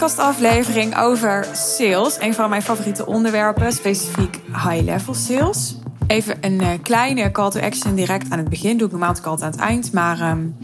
nieuwe 0.00 0.14
podcastaflevering 0.14 0.98
over 0.98 1.46
sales. 1.52 2.20
Een 2.20 2.34
van 2.34 2.50
mijn 2.50 2.62
favoriete 2.62 3.06
onderwerpen, 3.06 3.72
specifiek 3.72 4.40
high-level 4.46 5.14
sales. 5.14 5.76
Even 6.06 6.36
een 6.40 6.62
uh, 6.62 6.68
kleine 6.82 7.30
call 7.30 7.50
to 7.50 7.60
action 7.60 7.94
direct 7.94 8.30
aan 8.30 8.38
het 8.38 8.48
begin. 8.48 8.76
Doe 8.76 8.86
ik 8.86 8.92
normaal 8.92 9.08
altijd 9.08 9.42
aan 9.42 9.50
het 9.50 9.60
eind. 9.60 9.92
Maar 9.92 10.30
um, 10.30 10.56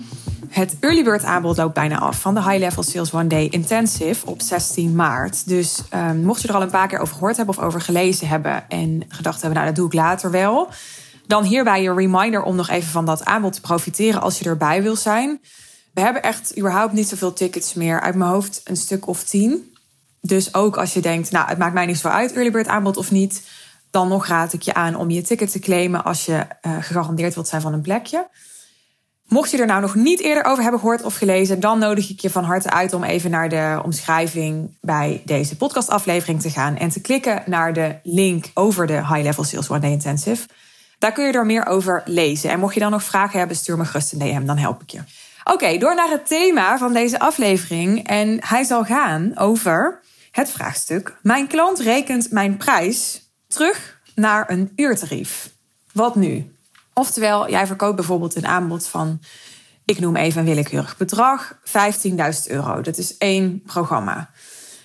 het 0.48 0.76
early 0.80 1.04
bird 1.04 1.24
aanbod 1.24 1.56
loopt 1.56 1.74
bijna 1.74 1.98
af 1.98 2.20
van 2.20 2.34
de 2.34 2.42
High 2.42 2.58
Level 2.58 2.82
Sales 2.82 3.12
One 3.12 3.26
Day 3.26 3.48
Intensive 3.50 4.26
op 4.26 4.40
16 4.42 4.94
maart. 4.94 5.48
Dus 5.48 5.82
um, 5.94 6.24
mocht 6.24 6.42
je 6.42 6.48
er 6.48 6.54
al 6.54 6.62
een 6.62 6.70
paar 6.70 6.88
keer 6.88 6.98
over 6.98 7.14
gehoord 7.14 7.36
hebben 7.36 7.56
of 7.56 7.64
over 7.64 7.80
gelezen 7.80 8.28
hebben 8.28 8.68
en 8.68 9.02
gedacht 9.08 9.40
hebben, 9.40 9.58
nou 9.58 9.66
dat 9.66 9.76
doe 9.76 9.86
ik 9.86 9.94
later 9.94 10.30
wel. 10.30 10.68
Dan 11.26 11.44
hierbij 11.44 11.82
je 11.82 11.94
reminder 11.94 12.42
om 12.42 12.56
nog 12.56 12.68
even 12.68 12.90
van 12.90 13.04
dat 13.04 13.24
aanbod 13.24 13.52
te 13.52 13.60
profiteren 13.60 14.20
als 14.20 14.38
je 14.38 14.44
erbij 14.44 14.82
wil 14.82 14.96
zijn. 14.96 15.40
We 15.96 16.02
hebben 16.02 16.22
echt 16.22 16.58
überhaupt 16.58 16.92
niet 16.92 17.08
zoveel 17.08 17.32
tickets 17.32 17.74
meer. 17.74 18.00
Uit 18.00 18.14
mijn 18.14 18.30
hoofd 18.30 18.60
een 18.64 18.76
stuk 18.76 19.06
of 19.06 19.24
tien. 19.24 19.74
Dus 20.20 20.54
ook 20.54 20.76
als 20.76 20.92
je 20.92 21.00
denkt, 21.00 21.30
nou, 21.30 21.48
het 21.48 21.58
maakt 21.58 21.74
mij 21.74 21.86
niet 21.86 21.98
zo 21.98 22.08
uit, 22.08 22.32
early 22.32 22.50
bird 22.50 22.66
aanbod 22.66 22.96
of 22.96 23.10
niet. 23.10 23.42
Dan 23.90 24.08
nog 24.08 24.26
raad 24.26 24.52
ik 24.52 24.62
je 24.62 24.74
aan 24.74 24.96
om 24.96 25.10
je 25.10 25.22
ticket 25.22 25.52
te 25.52 25.58
claimen 25.58 26.04
als 26.04 26.24
je 26.24 26.32
uh, 26.32 26.76
gegarandeerd 26.80 27.34
wilt 27.34 27.48
zijn 27.48 27.60
van 27.60 27.72
een 27.72 27.80
plekje. 27.80 28.28
Mocht 29.26 29.50
je 29.50 29.58
er 29.58 29.66
nou 29.66 29.80
nog 29.80 29.94
niet 29.94 30.20
eerder 30.20 30.44
over 30.44 30.62
hebben 30.62 30.80
gehoord 30.80 31.02
of 31.02 31.16
gelezen, 31.16 31.60
dan 31.60 31.78
nodig 31.78 32.10
ik 32.10 32.20
je 32.20 32.30
van 32.30 32.44
harte 32.44 32.70
uit 32.70 32.92
om 32.92 33.04
even 33.04 33.30
naar 33.30 33.48
de 33.48 33.80
omschrijving 33.84 34.76
bij 34.80 35.22
deze 35.24 35.56
podcastaflevering 35.56 36.40
te 36.40 36.50
gaan 36.50 36.76
en 36.76 36.88
te 36.88 37.00
klikken 37.00 37.42
naar 37.46 37.72
de 37.72 37.96
link 38.02 38.50
over 38.54 38.86
de 38.86 39.06
High 39.06 39.22
Level 39.22 39.44
Sales 39.44 39.70
One 39.70 39.80
Day 39.80 39.90
Intensive. 39.90 40.46
Daar 40.98 41.12
kun 41.12 41.26
je 41.26 41.32
er 41.32 41.46
meer 41.46 41.66
over 41.66 42.02
lezen. 42.04 42.50
En 42.50 42.60
mocht 42.60 42.74
je 42.74 42.80
dan 42.80 42.90
nog 42.90 43.02
vragen 43.02 43.38
hebben, 43.38 43.56
stuur 43.56 43.76
me 43.76 43.84
gerust 43.84 44.12
een 44.12 44.18
DM, 44.18 44.44
dan 44.44 44.58
help 44.58 44.82
ik 44.82 44.90
je. 44.90 45.00
Oké, 45.52 45.78
door 45.78 45.94
naar 45.94 46.10
het 46.10 46.26
thema 46.26 46.78
van 46.78 46.92
deze 46.92 47.18
aflevering. 47.18 48.06
En 48.08 48.38
hij 48.40 48.64
zal 48.64 48.84
gaan 48.84 49.38
over 49.38 50.00
het 50.30 50.50
vraagstuk: 50.50 51.16
Mijn 51.22 51.46
klant 51.46 51.78
rekent 51.78 52.30
mijn 52.30 52.56
prijs 52.56 53.30
terug 53.48 54.00
naar 54.14 54.50
een 54.50 54.72
uurtarief. 54.76 55.50
Wat 55.92 56.16
nu? 56.16 56.54
Oftewel, 56.94 57.50
jij 57.50 57.66
verkoopt 57.66 57.96
bijvoorbeeld 57.96 58.34
een 58.36 58.46
aanbod 58.46 58.86
van, 58.86 59.20
ik 59.84 59.98
noem 59.98 60.16
even 60.16 60.40
een 60.40 60.46
willekeurig 60.46 60.96
bedrag, 60.96 61.58
15.000 61.64 62.12
euro. 62.46 62.80
Dat 62.80 62.98
is 62.98 63.16
één 63.16 63.62
programma. 63.62 64.30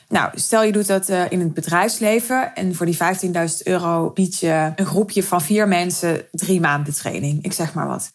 Nou, 0.07 0.29
stel 0.33 0.63
je 0.63 0.71
doet 0.71 0.87
dat 0.87 1.09
uh, 1.09 1.31
in 1.31 1.39
het 1.39 1.53
bedrijfsleven 1.53 2.55
en 2.55 2.75
voor 2.75 2.85
die 2.85 2.97
15.000 2.97 3.57
euro 3.63 4.09
bied 4.09 4.39
je 4.39 4.71
een 4.75 4.85
groepje 4.85 5.23
van 5.23 5.41
vier 5.41 5.67
mensen 5.67 6.25
drie 6.31 6.59
maanden 6.59 6.93
training. 6.93 7.43
Ik 7.43 7.53
zeg 7.53 7.73
maar 7.73 7.87
wat. 7.87 8.11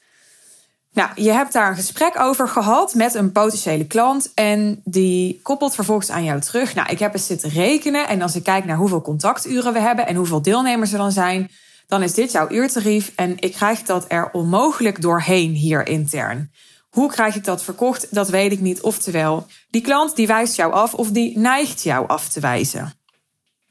Nou, 0.97 1.11
je 1.15 1.33
hebt 1.33 1.53
daar 1.53 1.69
een 1.69 1.77
gesprek 1.77 2.21
over 2.21 2.49
gehad 2.49 2.95
met 2.95 3.15
een 3.15 3.33
potentiële 3.33 3.87
klant 3.87 4.33
en 4.35 4.81
die 4.85 5.41
koppelt 5.43 5.75
vervolgens 5.75 6.11
aan 6.11 6.25
jou 6.25 6.41
terug. 6.41 6.75
Nou, 6.75 6.89
ik 6.91 6.99
heb 6.99 7.13
eens 7.13 7.27
zitten 7.27 7.51
rekenen 7.51 8.09
en 8.09 8.23
als 8.23 8.37
ik 8.37 8.43
kijk 8.43 8.65
naar 8.65 8.77
hoeveel 8.77 9.03
contacturen 9.03 9.73
we 9.73 9.79
hebben 9.79 10.07
en 10.07 10.17
hoeveel 10.17 10.43
deelnemers 10.43 10.93
er 10.93 10.99
dan 10.99 11.13
zijn, 11.13 11.51
dan 11.87 12.03
is 12.03 12.15
dit 12.15 12.33
jouw 12.33 12.51
uurtarief 12.51 13.13
en 13.17 13.35
ik 13.39 13.53
krijg 13.53 13.83
dat 13.83 14.05
er 14.09 14.31
onmogelijk 14.33 15.03
doorheen 15.03 15.51
hier 15.51 15.87
intern. 15.87 16.51
Hoe 16.91 17.11
krijg 17.11 17.35
ik 17.35 17.45
dat 17.45 17.63
verkocht? 17.63 18.15
Dat 18.15 18.29
weet 18.29 18.53
ik 18.53 18.61
niet. 18.61 18.81
Oftewel, 18.81 19.47
die 19.71 19.83
klant 19.83 20.17
die 20.17 20.27
wijst 20.27 20.57
jou 20.57 20.73
af 20.73 20.95
of 20.95 21.11
die 21.11 21.39
neigt 21.39 21.83
jou 21.83 22.09
af 22.09 22.29
te 22.29 22.41
wijzen. 22.41 22.93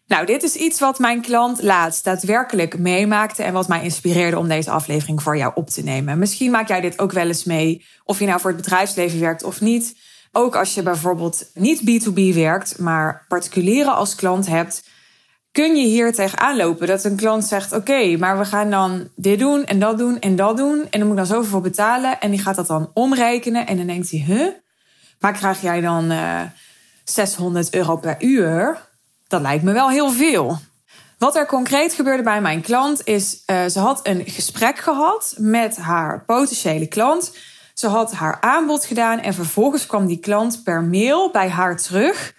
Nou, 0.08 0.26
dit 0.26 0.44
is 0.44 0.56
iets 0.56 0.80
wat 0.80 1.00
mijn 1.00 1.22
klant 1.22 1.62
laatst 1.62 2.04
daadwerkelijk 2.04 2.78
meemaakte 2.78 3.44
en 3.44 3.54
wat 3.54 3.68
mij 3.68 3.84
inspireerde 3.84 4.38
om 4.38 4.48
deze 4.48 4.72
aflevering 4.72 5.24
voor 5.24 5.38
jou 5.38 5.52
op 5.56 5.70
te 5.70 5.84
nemen. 5.84 6.20
Misschien 6.20 6.52
maak 6.52 6.68
jij 6.68 6.82
dit 6.82 7.00
ook 7.00 7.12
wel 7.12 7.28
eens 7.28 7.44
mee, 7.44 7.86
of 8.04 8.20
je 8.20 8.26
nou 8.26 8.40
voor 8.40 8.52
het 8.52 8.62
bedrijfsleven 8.62 9.20
werkt 9.20 9.44
of 9.44 9.62
niet. 9.62 9.98
Ook 10.32 10.56
als 10.56 10.74
je 10.74 10.84
bijvoorbeeld 10.84 11.50
niet 11.54 11.82
B2B 11.82 12.34
werkt, 12.34 12.80
maar 12.80 13.26
particulieren 13.28 13.96
als 13.96 14.16
klant 14.16 14.48
hebt, 14.48 14.84
kun 15.52 15.76
je 15.76 15.86
hier 15.86 16.14
tegenaan 16.14 16.56
lopen 16.56 16.88
dat 16.88 17.04
een 17.04 17.16
klant 17.16 17.46
zegt: 17.46 17.72
Oké, 17.72 18.18
maar 18.18 18.38
we 18.38 18.46
gaan 18.46 18.70
dan 18.70 19.10
dit 19.16 19.40
doen 19.40 19.66
en 19.66 19.80
dat 19.80 19.98
doen 19.98 20.20
en 20.20 20.36
dat 20.36 20.58
doen. 20.58 20.88
En 20.90 21.00
dan 21.00 21.08
moet 21.08 21.18
ik 21.18 21.28
dan 21.28 21.36
zoveel 21.36 21.50
voor 21.50 21.62
betalen. 21.62 22.20
En 22.20 22.32
die 22.32 22.40
gaat 22.40 22.56
dat 22.56 22.68
dan 22.68 22.92
omrekenen. 22.94 23.68
En 23.68 23.78
dan 23.78 23.88
denkt 23.88 24.12
hij: 24.12 24.20
Huh? 24.20 24.48
Maar 25.20 25.34
krijg 25.34 25.62
jij 25.62 25.82
dan 25.82 26.12
uh, 26.12 26.42
eh, 26.42 26.48
600 27.04 27.74
euro 27.74 27.96
per 27.96 28.16
uur? 28.20 28.78
Dat 29.28 29.42
lijkt 29.42 29.64
me 29.64 29.74
wel 29.74 29.90
heel 29.90 30.12
veel. 30.12 30.60
Wat 31.18 31.36
er 31.36 31.46
concreet 31.46 31.94
gebeurde 31.94 32.24
bij 32.24 32.42
mijn 32.42 32.62
klant 32.62 33.08
is: 33.08 33.44
uh, 33.48 33.66
ze 33.66 33.80
had 33.80 34.00
een 34.08 34.24
gesprek 34.26 34.78
gehad 34.78 35.36
met 35.38 35.78
haar 35.78 36.24
potentiële 36.26 36.88
klant. 36.88 37.38
Ze 37.74 37.88
had 37.88 38.14
haar 38.14 38.38
aanbod 38.42 38.86
gedaan 38.86 39.20
en 39.20 39.34
vervolgens 39.34 39.86
kwam 39.86 40.08
die 40.08 40.20
klant 40.20 40.64
per 40.64 40.84
mail 40.84 41.32
bij 41.32 41.50
haar 41.50 41.78
terug 41.78 42.34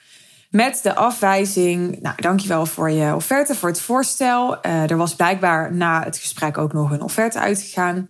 met 0.51 0.81
de 0.83 0.95
afwijzing, 0.95 2.03
nou 2.03 2.15
dankjewel 2.17 2.67
voor 2.67 2.91
je 2.91 3.15
offerte, 3.15 3.55
voor 3.55 3.69
het 3.69 3.81
voorstel. 3.81 4.67
Uh, 4.67 4.91
er 4.91 4.97
was 4.97 5.15
blijkbaar 5.15 5.75
na 5.75 6.05
het 6.05 6.19
gesprek 6.19 6.59
ook 6.59 6.73
nog 6.73 6.91
een 6.91 7.03
offerte 7.03 7.39
uitgegaan. 7.39 8.09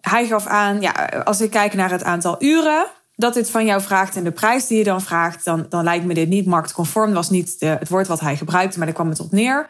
Hij 0.00 0.26
gaf 0.26 0.46
aan, 0.46 0.80
ja, 0.80 0.92
als 1.24 1.40
ik 1.40 1.50
kijk 1.50 1.74
naar 1.74 1.90
het 1.90 2.04
aantal 2.04 2.36
uren 2.38 2.86
dat 3.22 3.34
dit 3.34 3.50
van 3.50 3.64
jou 3.64 3.82
vraagt 3.82 4.16
en 4.16 4.24
de 4.24 4.30
prijs 4.30 4.66
die 4.66 4.78
je 4.78 4.84
dan 4.84 5.00
vraagt, 5.00 5.44
dan, 5.44 5.66
dan 5.68 5.84
lijkt 5.84 6.04
me 6.04 6.14
dit 6.14 6.28
niet 6.28 6.46
marktconform. 6.46 7.12
Was 7.12 7.30
niet 7.30 7.56
het 7.58 7.88
woord 7.88 8.06
wat 8.06 8.20
hij 8.20 8.36
gebruikte, 8.36 8.76
maar 8.76 8.86
daar 8.86 8.96
kwam 8.96 9.08
het 9.08 9.20
op 9.20 9.32
neer. 9.32 9.68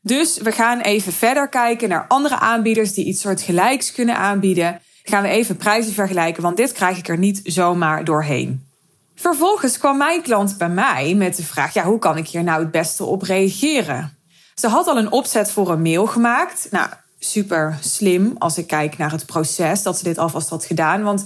Dus 0.00 0.38
we 0.38 0.52
gaan 0.52 0.80
even 0.80 1.12
verder 1.12 1.48
kijken 1.48 1.88
naar 1.88 2.04
andere 2.08 2.38
aanbieders 2.38 2.94
die 2.94 3.04
iets 3.04 3.20
soort 3.20 3.40
gelijks 3.40 3.92
kunnen 3.92 4.16
aanbieden. 4.16 4.80
Gaan 5.02 5.22
we 5.22 5.28
even 5.28 5.56
prijzen 5.56 5.92
vergelijken, 5.92 6.42
want 6.42 6.56
dit 6.56 6.72
krijg 6.72 6.98
ik 6.98 7.08
er 7.08 7.18
niet 7.18 7.40
zomaar 7.44 8.04
doorheen. 8.04 8.66
Vervolgens 9.14 9.78
kwam 9.78 9.96
mijn 9.96 10.22
klant 10.22 10.58
bij 10.58 10.68
mij 10.68 11.14
met 11.14 11.36
de 11.36 11.44
vraag: 11.44 11.74
ja, 11.74 11.84
hoe 11.84 11.98
kan 11.98 12.16
ik 12.16 12.28
hier 12.28 12.44
nou 12.44 12.60
het 12.60 12.70
beste 12.70 13.04
op 13.04 13.22
reageren? 13.22 14.16
Ze 14.54 14.68
had 14.68 14.86
al 14.86 14.98
een 14.98 15.12
opzet 15.12 15.50
voor 15.50 15.70
een 15.70 15.82
mail 15.82 16.06
gemaakt. 16.06 16.68
Nou, 16.70 16.88
super 17.18 17.78
slim 17.80 18.34
als 18.38 18.58
ik 18.58 18.66
kijk 18.66 18.98
naar 18.98 19.10
het 19.10 19.26
proces 19.26 19.82
dat 19.82 19.98
ze 19.98 20.04
dit 20.04 20.18
alvast 20.18 20.48
had 20.48 20.64
gedaan. 20.64 21.02
Want 21.02 21.24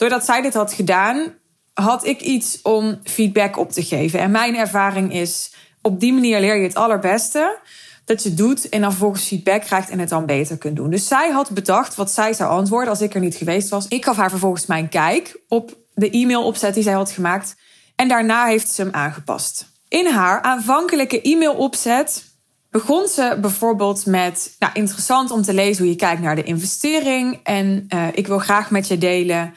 doordat 0.00 0.24
zij 0.24 0.42
dit 0.42 0.54
had 0.54 0.72
gedaan, 0.72 1.34
had 1.72 2.06
ik 2.06 2.20
iets 2.20 2.62
om 2.62 3.00
feedback 3.04 3.58
op 3.58 3.72
te 3.72 3.82
geven. 3.82 4.20
En 4.20 4.30
mijn 4.30 4.56
ervaring 4.56 5.12
is: 5.12 5.54
op 5.82 6.00
die 6.00 6.12
manier 6.12 6.40
leer 6.40 6.56
je 6.56 6.62
het 6.62 6.74
allerbeste. 6.74 7.58
Dat 8.04 8.22
je 8.22 8.34
doet 8.34 8.68
en 8.68 8.80
dan 8.80 8.90
vervolgens 8.90 9.24
feedback 9.24 9.62
krijgt 9.62 9.90
en 9.90 9.98
het 9.98 10.08
dan 10.08 10.26
beter 10.26 10.58
kunt 10.58 10.76
doen. 10.76 10.90
Dus 10.90 11.06
zij 11.06 11.30
had 11.30 11.50
bedacht 11.50 11.94
wat 11.94 12.10
zij 12.10 12.32
zou 12.32 12.50
antwoorden 12.50 12.88
als 12.88 13.00
ik 13.00 13.14
er 13.14 13.20
niet 13.20 13.34
geweest 13.34 13.68
was. 13.68 13.88
Ik 13.88 14.04
gaf 14.04 14.16
haar 14.16 14.30
vervolgens 14.30 14.66
mijn 14.66 14.88
kijk 14.88 15.40
op 15.48 15.76
de 15.94 16.10
e-mailopzet 16.10 16.74
die 16.74 16.82
zij 16.82 16.92
had 16.92 17.10
gemaakt. 17.10 17.56
En 17.96 18.08
daarna 18.08 18.46
heeft 18.46 18.70
ze 18.70 18.82
hem 18.82 18.94
aangepast. 18.94 19.66
In 19.88 20.06
haar 20.06 20.42
aanvankelijke 20.42 21.20
e-mailopzet 21.22 22.24
begon 22.70 23.08
ze 23.08 23.38
bijvoorbeeld 23.40 24.06
met: 24.06 24.56
nou, 24.58 24.72
interessant 24.74 25.30
om 25.30 25.42
te 25.42 25.54
lezen 25.54 25.82
hoe 25.82 25.92
je 25.92 25.98
kijkt 25.98 26.22
naar 26.22 26.36
de 26.36 26.42
investering. 26.42 27.40
En 27.42 27.86
uh, 27.94 28.06
ik 28.12 28.26
wil 28.26 28.38
graag 28.38 28.70
met 28.70 28.88
je 28.88 28.98
delen 28.98 29.54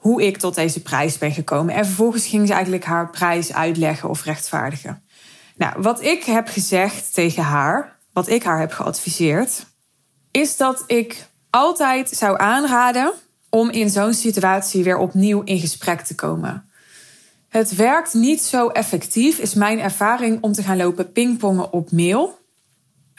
hoe 0.00 0.22
ik 0.26 0.36
tot 0.36 0.54
deze 0.54 0.82
prijs 0.82 1.18
ben 1.18 1.32
gekomen. 1.32 1.74
En 1.74 1.84
vervolgens 1.86 2.26
ging 2.26 2.46
ze 2.46 2.52
eigenlijk 2.52 2.84
haar 2.84 3.10
prijs 3.10 3.52
uitleggen 3.52 4.08
of 4.08 4.24
rechtvaardigen. 4.24 5.02
Nou, 5.56 5.82
wat 5.82 6.02
ik 6.02 6.24
heb 6.24 6.48
gezegd 6.48 7.14
tegen 7.14 7.42
haar, 7.42 7.96
wat 8.12 8.28
ik 8.28 8.42
haar 8.42 8.58
heb 8.58 8.72
geadviseerd, 8.72 9.66
is 10.30 10.56
dat 10.56 10.84
ik 10.86 11.26
altijd 11.50 12.08
zou 12.08 12.38
aanraden 12.38 13.12
om 13.48 13.70
in 13.70 13.90
zo'n 13.90 14.14
situatie 14.14 14.84
weer 14.84 14.98
opnieuw 14.98 15.42
in 15.42 15.58
gesprek 15.58 16.00
te 16.00 16.14
komen. 16.14 16.70
Het 17.48 17.74
werkt 17.74 18.14
niet 18.14 18.42
zo 18.42 18.68
effectief, 18.68 19.38
is 19.38 19.54
mijn 19.54 19.80
ervaring, 19.80 20.42
om 20.42 20.52
te 20.52 20.62
gaan 20.62 20.76
lopen 20.76 21.12
pingpongen 21.12 21.72
op 21.72 21.90
mail. 21.92 22.38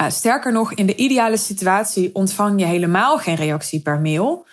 Uh, 0.02 0.10
sterker 0.10 0.52
nog, 0.52 0.74
in 0.74 0.86
de 0.86 0.96
ideale 0.96 1.38
situatie 1.38 2.16
ontvang 2.16 2.60
je 2.60 2.66
helemaal 2.66 3.18
geen 3.18 3.36
reactie 3.36 3.82
per 3.82 4.00
mail. 4.00 4.46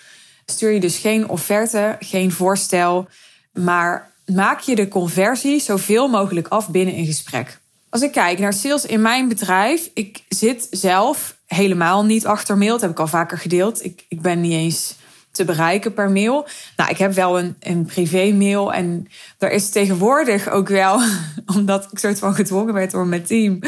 Stuur 0.51 0.71
je 0.71 0.81
dus 0.81 0.99
geen 0.99 1.29
offerte, 1.29 1.97
geen 2.01 2.33
voorstel, 2.33 3.09
maar 3.53 4.11
maak 4.27 4.61
je 4.61 4.75
de 4.75 4.89
conversie 4.89 5.61
zoveel 5.61 6.09
mogelijk 6.09 6.49
af 6.49 6.69
binnen 6.69 6.95
een 6.95 7.07
gesprek. 7.07 7.59
Als 7.91 8.03
ik 8.03 8.13
kijk 8.13 8.39
naar 8.39 8.53
sales 8.53 8.87
in 8.87 9.03
mijn 9.03 9.29
bedrijf, 9.29 9.91
ik 9.95 10.23
zit 10.29 10.67
zelf 10.71 11.37
helemaal 11.47 12.05
niet 12.05 12.27
achter 12.27 12.59
mail. 12.59 12.73
Dat 12.73 12.81
heb 12.81 12.91
ik 12.91 12.99
al 12.99 13.07
vaker 13.07 13.39
gedeeld. 13.39 13.85
Ik, 13.85 14.05
ik 14.09 14.21
ben 14.21 14.41
niet 14.41 14.53
eens 14.53 14.95
te 15.31 15.45
bereiken 15.45 15.95
per 15.95 16.11
mail. 16.11 16.47
Nou, 16.77 16.91
ik 16.91 16.99
heb 16.99 17.13
wel 17.13 17.39
een, 17.39 17.57
een 17.61 17.85
privé 17.85 18.33
mail 18.33 18.73
en 18.73 19.09
er 19.39 19.51
is 19.51 19.71
tegenwoordig 19.71 20.49
ook 20.49 20.69
wel, 20.69 21.01
omdat 21.57 21.89
ik 21.91 21.99
soort 21.99 22.19
van 22.19 22.35
gedwongen 22.35 22.75
werd 22.75 22.91
door 22.91 23.07
mijn 23.07 23.25
team, 23.25 23.59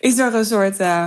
is 0.00 0.18
er 0.18 0.34
een 0.34 0.44
soort, 0.44 0.80
uh, 0.80 1.06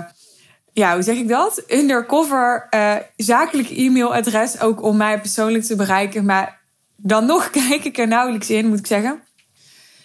ja, 0.80 0.94
hoe 0.94 1.04
zeg 1.04 1.16
ik 1.16 1.28
dat? 1.28 1.64
Undercover 1.68 2.68
uh, 2.76 2.96
zakelijk 3.16 3.70
e-mailadres 3.70 4.60
ook 4.60 4.84
om 4.84 4.98
mij 4.98 5.20
persoonlijk 5.20 5.64
te 5.64 5.76
bereiken. 5.76 6.26
Maar 6.26 6.60
dan 6.96 7.26
nog 7.26 7.50
kijk 7.70 7.84
ik 7.84 7.98
er 7.98 8.08
nauwelijks 8.08 8.50
in, 8.50 8.68
moet 8.68 8.80
ik 8.80 8.88
zeggen. 8.88 9.22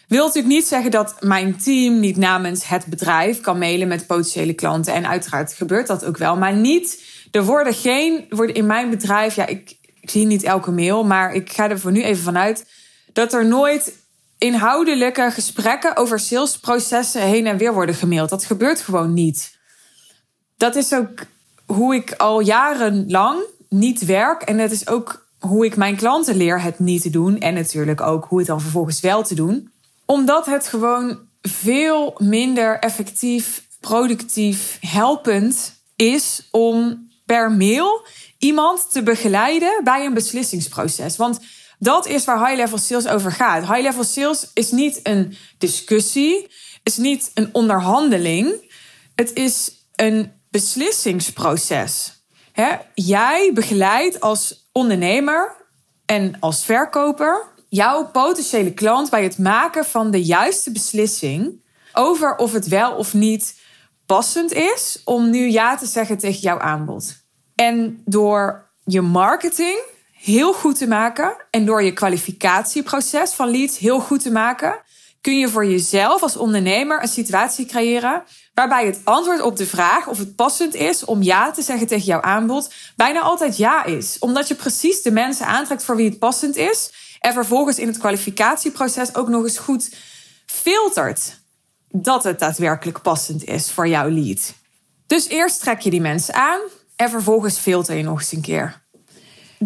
Wil 0.09 0.27
natuurlijk 0.27 0.55
niet 0.55 0.67
zeggen 0.67 0.91
dat 0.91 1.17
mijn 1.21 1.57
team 1.57 2.01
niet 2.01 2.17
namens 2.17 2.69
het 2.69 2.87
bedrijf 2.87 3.41
kan 3.41 3.59
mailen 3.59 3.89
met 3.89 4.07
potentiële 4.07 4.53
klanten. 4.53 4.95
En 4.95 5.09
uiteraard 5.09 5.53
gebeurt 5.53 5.87
dat 5.87 6.05
ook 6.05 6.17
wel. 6.17 6.37
Maar 6.37 6.55
niet, 6.55 7.03
er 7.31 7.45
worden 7.45 7.75
geen, 7.75 8.27
worden 8.29 8.55
in 8.55 8.67
mijn 8.67 8.91
bedrijf, 8.91 9.35
ja, 9.35 9.47
ik, 9.47 9.77
ik 10.01 10.11
zie 10.11 10.27
niet 10.27 10.43
elke 10.43 10.71
mail, 10.71 11.05
maar 11.05 11.35
ik 11.35 11.53
ga 11.53 11.71
er 11.71 11.81
voor 11.81 11.93
nu 11.93 12.03
even 12.03 12.25
vanuit 12.25 12.67
dat 13.13 13.33
er 13.33 13.47
nooit 13.47 13.93
inhoudelijke 14.39 15.31
gesprekken 15.31 15.97
over 15.97 16.19
salesprocessen 16.19 17.23
heen 17.23 17.47
en 17.47 17.57
weer 17.57 17.75
worden 17.75 17.95
gemaild. 17.95 18.31
Dat 18.31 18.45
gebeurt 18.45 18.81
gewoon 18.81 19.13
niet. 19.13 19.54
Dat 20.57 20.77
is 20.77 20.93
ook 20.93 21.25
hoe 21.67 21.95
ik 21.95 22.13
al 22.13 22.41
jarenlang 22.41 23.43
niet 23.69 24.05
werk. 24.05 24.43
En 24.43 24.59
dat 24.59 24.71
is 24.71 24.89
ook 24.89 25.27
hoe 25.39 25.65
ik 25.65 25.77
mijn 25.77 25.97
klanten 25.97 26.37
leer 26.37 26.63
het 26.63 26.79
niet 26.79 27.03
te 27.03 27.11
doen. 27.11 27.39
En 27.39 27.55
natuurlijk 27.55 28.01
ook 28.01 28.25
hoe 28.25 28.39
het 28.39 28.47
dan 28.47 28.61
vervolgens 28.61 29.01
wel 29.01 29.23
te 29.23 29.35
doen. 29.35 29.73
Omdat 30.05 30.47
het 30.47 30.67
gewoon 30.67 31.19
veel 31.43 32.15
minder 32.19 32.79
effectief, 32.79 33.67
productief, 33.81 34.79
helpend 34.81 35.83
is 35.97 36.49
om 36.51 37.09
per 37.27 37.53
mail 37.53 38.07
iemand 38.39 38.93
te 38.93 39.03
begeleiden 39.03 39.81
bij 39.85 40.05
een 40.05 40.15
beslissingsproces. 40.15 41.17
Want 41.17 41.41
dat 41.79 42.07
is 42.07 42.25
waar 42.25 42.47
high-level 42.47 42.79
sales 42.79 43.07
over 43.07 43.33
gaat. 43.33 43.67
High-level 43.67 44.05
sales 44.05 44.51
is 44.55 44.71
niet 44.71 45.01
een 45.03 45.37
discussie, 45.59 46.51
is 46.83 46.97
niet 46.97 47.31
een 47.35 47.49
onderhandeling. 47.53 48.73
Het 49.15 49.33
is 49.33 49.73
een 49.95 50.33
beslissingsproces. 50.55 52.23
Jij 52.95 53.51
begeleidt 53.55 54.21
als 54.21 54.69
ondernemer 54.73 55.57
en 56.07 56.37
als 56.41 56.65
verkoper 56.65 57.43
jouw 57.69 58.11
potentiële 58.11 58.75
klant 58.75 59.11
bij 59.11 59.23
het 59.23 59.39
maken 59.39 59.85
van 59.85 60.11
de 60.11 60.25
juiste 60.25 60.73
beslissing 60.73 61.63
over 61.93 62.37
of 62.37 62.53
het 62.53 62.69
wel 62.69 62.93
of 62.93 63.15
niet 63.15 63.61
passend 64.07 64.53
is 64.53 65.01
om 65.05 65.31
nu 65.31 65.51
ja 65.51 65.77
te 65.77 65.87
zeggen 65.87 66.19
tegen 66.19 66.41
jouw 66.41 66.59
aanbod. 66.59 67.25
En 67.55 68.03
door 68.05 68.71
je 68.85 69.01
marketing 69.01 69.79
heel 70.13 70.53
goed 70.53 70.79
te 70.79 70.87
maken 70.87 71.37
en 71.51 71.67
door 71.67 71.83
je 71.83 71.93
kwalificatieproces 71.93 73.33
van 73.33 73.51
leads 73.51 73.79
heel 73.79 74.01
goed 74.01 74.23
te 74.23 74.31
maken, 74.31 74.83
kun 75.25 75.39
je 75.39 75.49
voor 75.49 75.67
jezelf 75.67 76.23
als 76.23 76.37
ondernemer 76.37 77.03
een 77.03 77.09
situatie 77.09 77.67
creëren 77.67 78.23
waarbij 78.55 78.87
het 78.87 79.01
antwoord 79.05 79.41
op 79.41 79.57
de 79.57 79.67
vraag 79.67 80.07
of 80.07 80.19
het 80.19 80.37
passend 80.37 80.75
is 80.75 81.05
om 81.05 81.23
ja 81.23 81.51
te 81.51 81.63
zeggen 81.63 81.87
tegen 81.87 82.05
jouw 82.05 82.21
aanbod 82.21 82.73
bijna 82.97 83.21
altijd 83.21 83.57
ja 83.57 83.85
is. 83.85 84.17
Omdat 84.19 84.49
je 84.49 84.55
precies 84.55 85.03
de 85.03 85.11
mensen 85.11 85.47
aantrekt 85.47 85.85
voor 85.85 85.97
wie 85.97 86.09
het 86.09 86.19
passend 86.19 86.57
is 86.57 86.93
en 87.21 87.33
vervolgens 87.33 87.79
in 87.79 87.87
het 87.87 87.99
kwalificatieproces 87.99 89.15
ook 89.15 89.29
nog 89.29 89.43
eens 89.43 89.59
goed 89.59 89.95
filtert 90.47 91.41
dat 91.89 92.25
het 92.25 92.39
daadwerkelijk 92.39 93.03
passend 93.03 93.45
is 93.45 93.71
voor 93.71 93.89
jouw 93.89 94.09
lead. 94.09 94.55
Dus 95.07 95.29
eerst 95.29 95.61
trek 95.61 95.81
je 95.81 95.91
die 95.91 96.01
mensen 96.01 96.35
aan 96.35 96.61
en 96.97 97.11
vervolgens 97.11 97.59
filter 97.59 97.97
je 97.97 98.03
nog 98.03 98.19
eens 98.19 98.33
een 98.33 98.41
keer. 98.41 98.84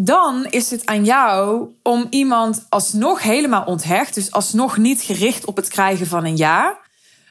Dan 0.00 0.46
is 0.50 0.70
het 0.70 0.86
aan 0.86 1.04
jou 1.04 1.68
om 1.82 2.06
iemand 2.10 2.66
alsnog 2.68 3.22
helemaal 3.22 3.64
onthecht, 3.64 4.14
dus 4.14 4.32
alsnog 4.32 4.76
niet 4.76 5.00
gericht 5.02 5.44
op 5.44 5.56
het 5.56 5.68
krijgen 5.68 6.06
van 6.06 6.24
een 6.24 6.36
ja, 6.36 6.78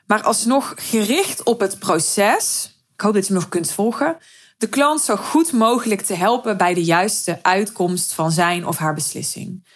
maar 0.05 0.21
alsnog 0.21 0.73
gericht 0.75 1.43
op 1.43 1.59
het 1.59 1.79
proces. 1.79 2.75
Ik 2.93 3.01
hoop 3.01 3.13
dat 3.13 3.27
je 3.27 3.33
nog 3.33 3.49
kunt 3.49 3.71
volgen. 3.71 4.17
De 4.57 4.67
klant 4.67 5.01
zo 5.01 5.15
goed 5.15 5.51
mogelijk 5.51 6.01
te 6.01 6.13
helpen 6.13 6.57
bij 6.57 6.73
de 6.73 6.83
juiste 6.83 7.39
uitkomst 7.41 8.13
van 8.13 8.31
zijn 8.31 8.67
of 8.67 8.77
haar 8.77 8.93
beslissing. 8.93 9.67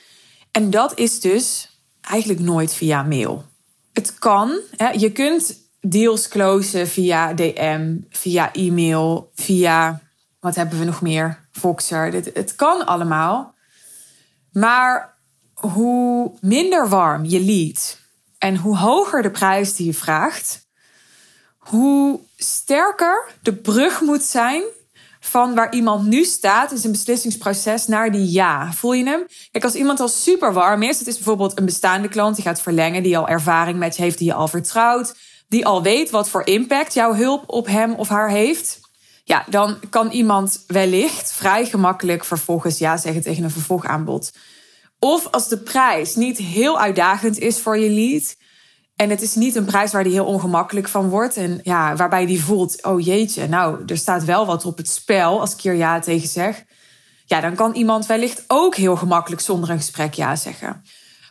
En 0.51 0.69
dat 0.69 0.99
is 0.99 1.19
dus 1.19 1.69
eigenlijk 2.01 2.39
nooit 2.39 2.73
via 2.73 3.03
mail. 3.03 3.45
Het 3.93 4.13
kan. 4.19 4.59
Hè, 4.75 4.89
je 4.89 5.11
kunt 5.11 5.57
deals 5.81 6.27
closen 6.27 6.88
via 6.88 7.33
DM, 7.33 7.97
via 8.09 8.53
e-mail, 8.53 9.31
via 9.35 10.01
wat 10.39 10.55
hebben 10.55 10.79
we 10.79 10.85
nog 10.85 11.01
meer? 11.01 11.40
Voxer. 11.51 12.13
Het 12.13 12.56
kan 12.56 12.86
allemaal. 12.86 13.56
Maar 14.51 15.18
hoe 15.53 16.31
minder 16.42 16.89
warm 16.89 17.25
je 17.25 17.39
lead 17.39 18.00
en 18.38 18.57
hoe 18.57 18.77
hoger 18.77 19.21
de 19.21 19.31
prijs 19.31 19.75
die 19.75 19.86
je 19.86 19.94
vraagt, 19.94 20.68
hoe 21.57 22.19
sterker 22.38 23.31
de 23.42 23.56
brug 23.56 24.01
moet 24.01 24.24
zijn 24.24 24.63
van 25.19 25.56
waar 25.56 25.74
iemand 25.74 26.07
nu 26.07 26.24
staat 26.24 26.71
in 26.71 26.77
zijn 26.77 26.92
beslissingsproces 26.92 27.88
naar 27.88 28.12
die 28.12 28.31
ja. 28.31 28.74
Voel 28.74 28.94
je 28.94 29.06
hem? 29.06 29.25
Kijk, 29.51 29.63
als 29.63 29.75
iemand 29.75 30.00
al 30.00 30.07
super 30.07 30.53
warm 30.53 30.83
is, 30.83 31.00
het 31.00 31.07
is 31.07 31.15
bijvoorbeeld 31.15 31.57
een 31.57 31.65
bestaande 31.65 32.07
klant 32.07 32.36
die 32.36 32.45
gaat 32.45 32.62
verlengen, 32.62 33.03
die 33.03 33.18
al 33.18 33.27
ervaring 33.27 33.80
met 33.80 33.95
je 33.95 34.01
heeft, 34.01 34.18
die 34.18 34.27
je 34.27 34.33
al 34.33 34.48
vertrouwt, 34.48 35.15
die 35.48 35.65
al 35.65 35.83
weet 35.83 36.09
wat 36.09 36.30
voor 36.30 36.45
impact 36.45 36.94
jouw 36.94 37.13
hulp 37.13 37.44
op 37.48 37.68
hem 37.68 37.94
of 37.94 38.07
haar 38.07 38.30
heeft. 38.30 38.80
Ja, 39.23 39.45
dan 39.50 39.77
kan 39.89 40.09
iemand 40.09 40.63
wellicht 40.68 41.33
vrij 41.33 41.65
gemakkelijk 41.65 42.25
vervolgens 42.25 42.77
ja 42.77 42.97
zeggen 42.97 43.21
tegen 43.21 43.44
een 43.44 43.51
vervolgaanbod. 43.51 44.31
Of 45.00 45.27
als 45.27 45.47
de 45.47 45.57
prijs 45.57 46.15
niet 46.15 46.38
heel 46.38 46.79
uitdagend 46.79 47.39
is 47.39 47.59
voor 47.59 47.77
je 47.77 47.89
lead. 47.89 48.35
En 48.95 49.09
het 49.09 49.21
is 49.21 49.35
niet 49.35 49.56
een 49.56 49.65
prijs 49.65 49.91
waar 49.91 50.03
die 50.03 50.13
heel 50.13 50.25
ongemakkelijk 50.25 50.88
van 50.88 51.09
wordt. 51.09 51.38
En 51.38 51.59
ja, 51.63 51.95
waarbij 51.95 52.25
die 52.25 52.44
voelt, 52.44 52.83
oh 52.83 53.06
jeetje, 53.06 53.47
nou, 53.47 53.83
er 53.85 53.97
staat 53.97 54.23
wel 54.23 54.45
wat 54.45 54.65
op 54.65 54.77
het 54.77 54.89
spel 54.89 55.39
als 55.39 55.53
ik 55.53 55.62
hier 55.62 55.74
ja 55.74 56.00
tegen 56.00 56.27
zeg. 56.27 56.63
Ja, 57.25 57.41
dan 57.41 57.56
kan 57.56 57.74
iemand 57.74 58.06
wellicht 58.06 58.44
ook 58.47 58.75
heel 58.75 58.95
gemakkelijk 58.95 59.41
zonder 59.41 59.69
een 59.69 59.77
gesprek 59.77 60.13
ja 60.13 60.35
zeggen. 60.35 60.83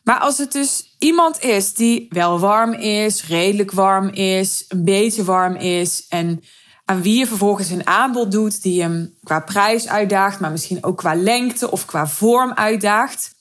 Maar 0.05 0.19
als 0.19 0.39
het 0.39 0.53
dus 0.53 0.97
iemand 0.99 1.43
is 1.43 1.75
die 1.75 2.07
wel 2.09 2.39
warm 2.39 2.73
is, 2.73 3.27
redelijk 3.27 3.73
warm 3.73 4.09
is, 4.09 4.65
een 4.69 4.85
beetje 4.85 5.25
warm 5.25 5.57
is 5.57 6.07
en 6.09 6.43
aan 6.91 7.03
wie 7.03 7.19
je 7.19 7.27
vervolgens 7.27 7.71
een 7.71 7.87
aanbod 7.87 8.33
doet 8.33 8.63
die 8.63 8.83
hem 8.83 9.15
qua 9.25 9.41
prijs 9.41 9.89
uitdaagt, 9.89 10.41
maar 10.41 10.51
misschien 10.51 10.85
ook 10.85 10.97
qua 10.97 11.15
lengte 11.15 11.71
of 11.71 11.85
qua 11.85 12.07
vorm 12.07 12.53
uitdaagt. 12.53 13.35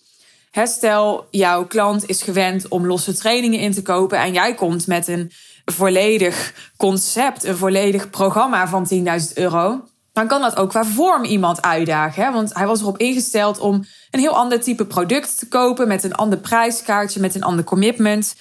stel, 0.64 1.28
jouw 1.32 1.66
klant 1.66 2.10
is 2.10 2.22
gewend 2.22 2.68
om 2.68 2.86
losse 2.86 3.14
trainingen 3.14 3.60
in 3.60 3.72
te 3.72 3.82
kopen 3.82 4.20
en 4.20 4.34
jij 4.34 4.54
komt 4.56 4.88
met 4.88 5.08
een 5.08 5.32
volledig 5.66 6.54
concept, 6.78 7.44
een 7.44 7.58
volledig 7.58 8.10
programma 8.10 8.68
van 8.68 8.90
10.000 8.94 9.34
euro. 9.34 9.84
Dan 10.14 10.28
kan 10.28 10.42
dat 10.42 10.56
ook 10.56 10.70
qua 10.70 10.86
vorm 10.86 11.24
iemand 11.24 11.62
uitdagen. 11.62 12.24
Hè? 12.24 12.32
Want 12.32 12.54
hij 12.54 12.68
was 12.68 12.82
erop 12.82 12.98
ingesteld 12.98 13.60
om 13.60 13.86
een 14.12 14.20
heel 14.20 14.36
ander 14.36 14.62
type 14.62 14.86
product 14.86 15.40
te 15.40 15.48
kopen 15.48 15.88
met 15.88 16.04
een 16.04 16.16
ander 16.16 16.38
prijskaartje, 16.38 17.20
met 17.20 17.36
een 17.36 17.44
ander 17.44 17.64
commitment. 17.66 18.36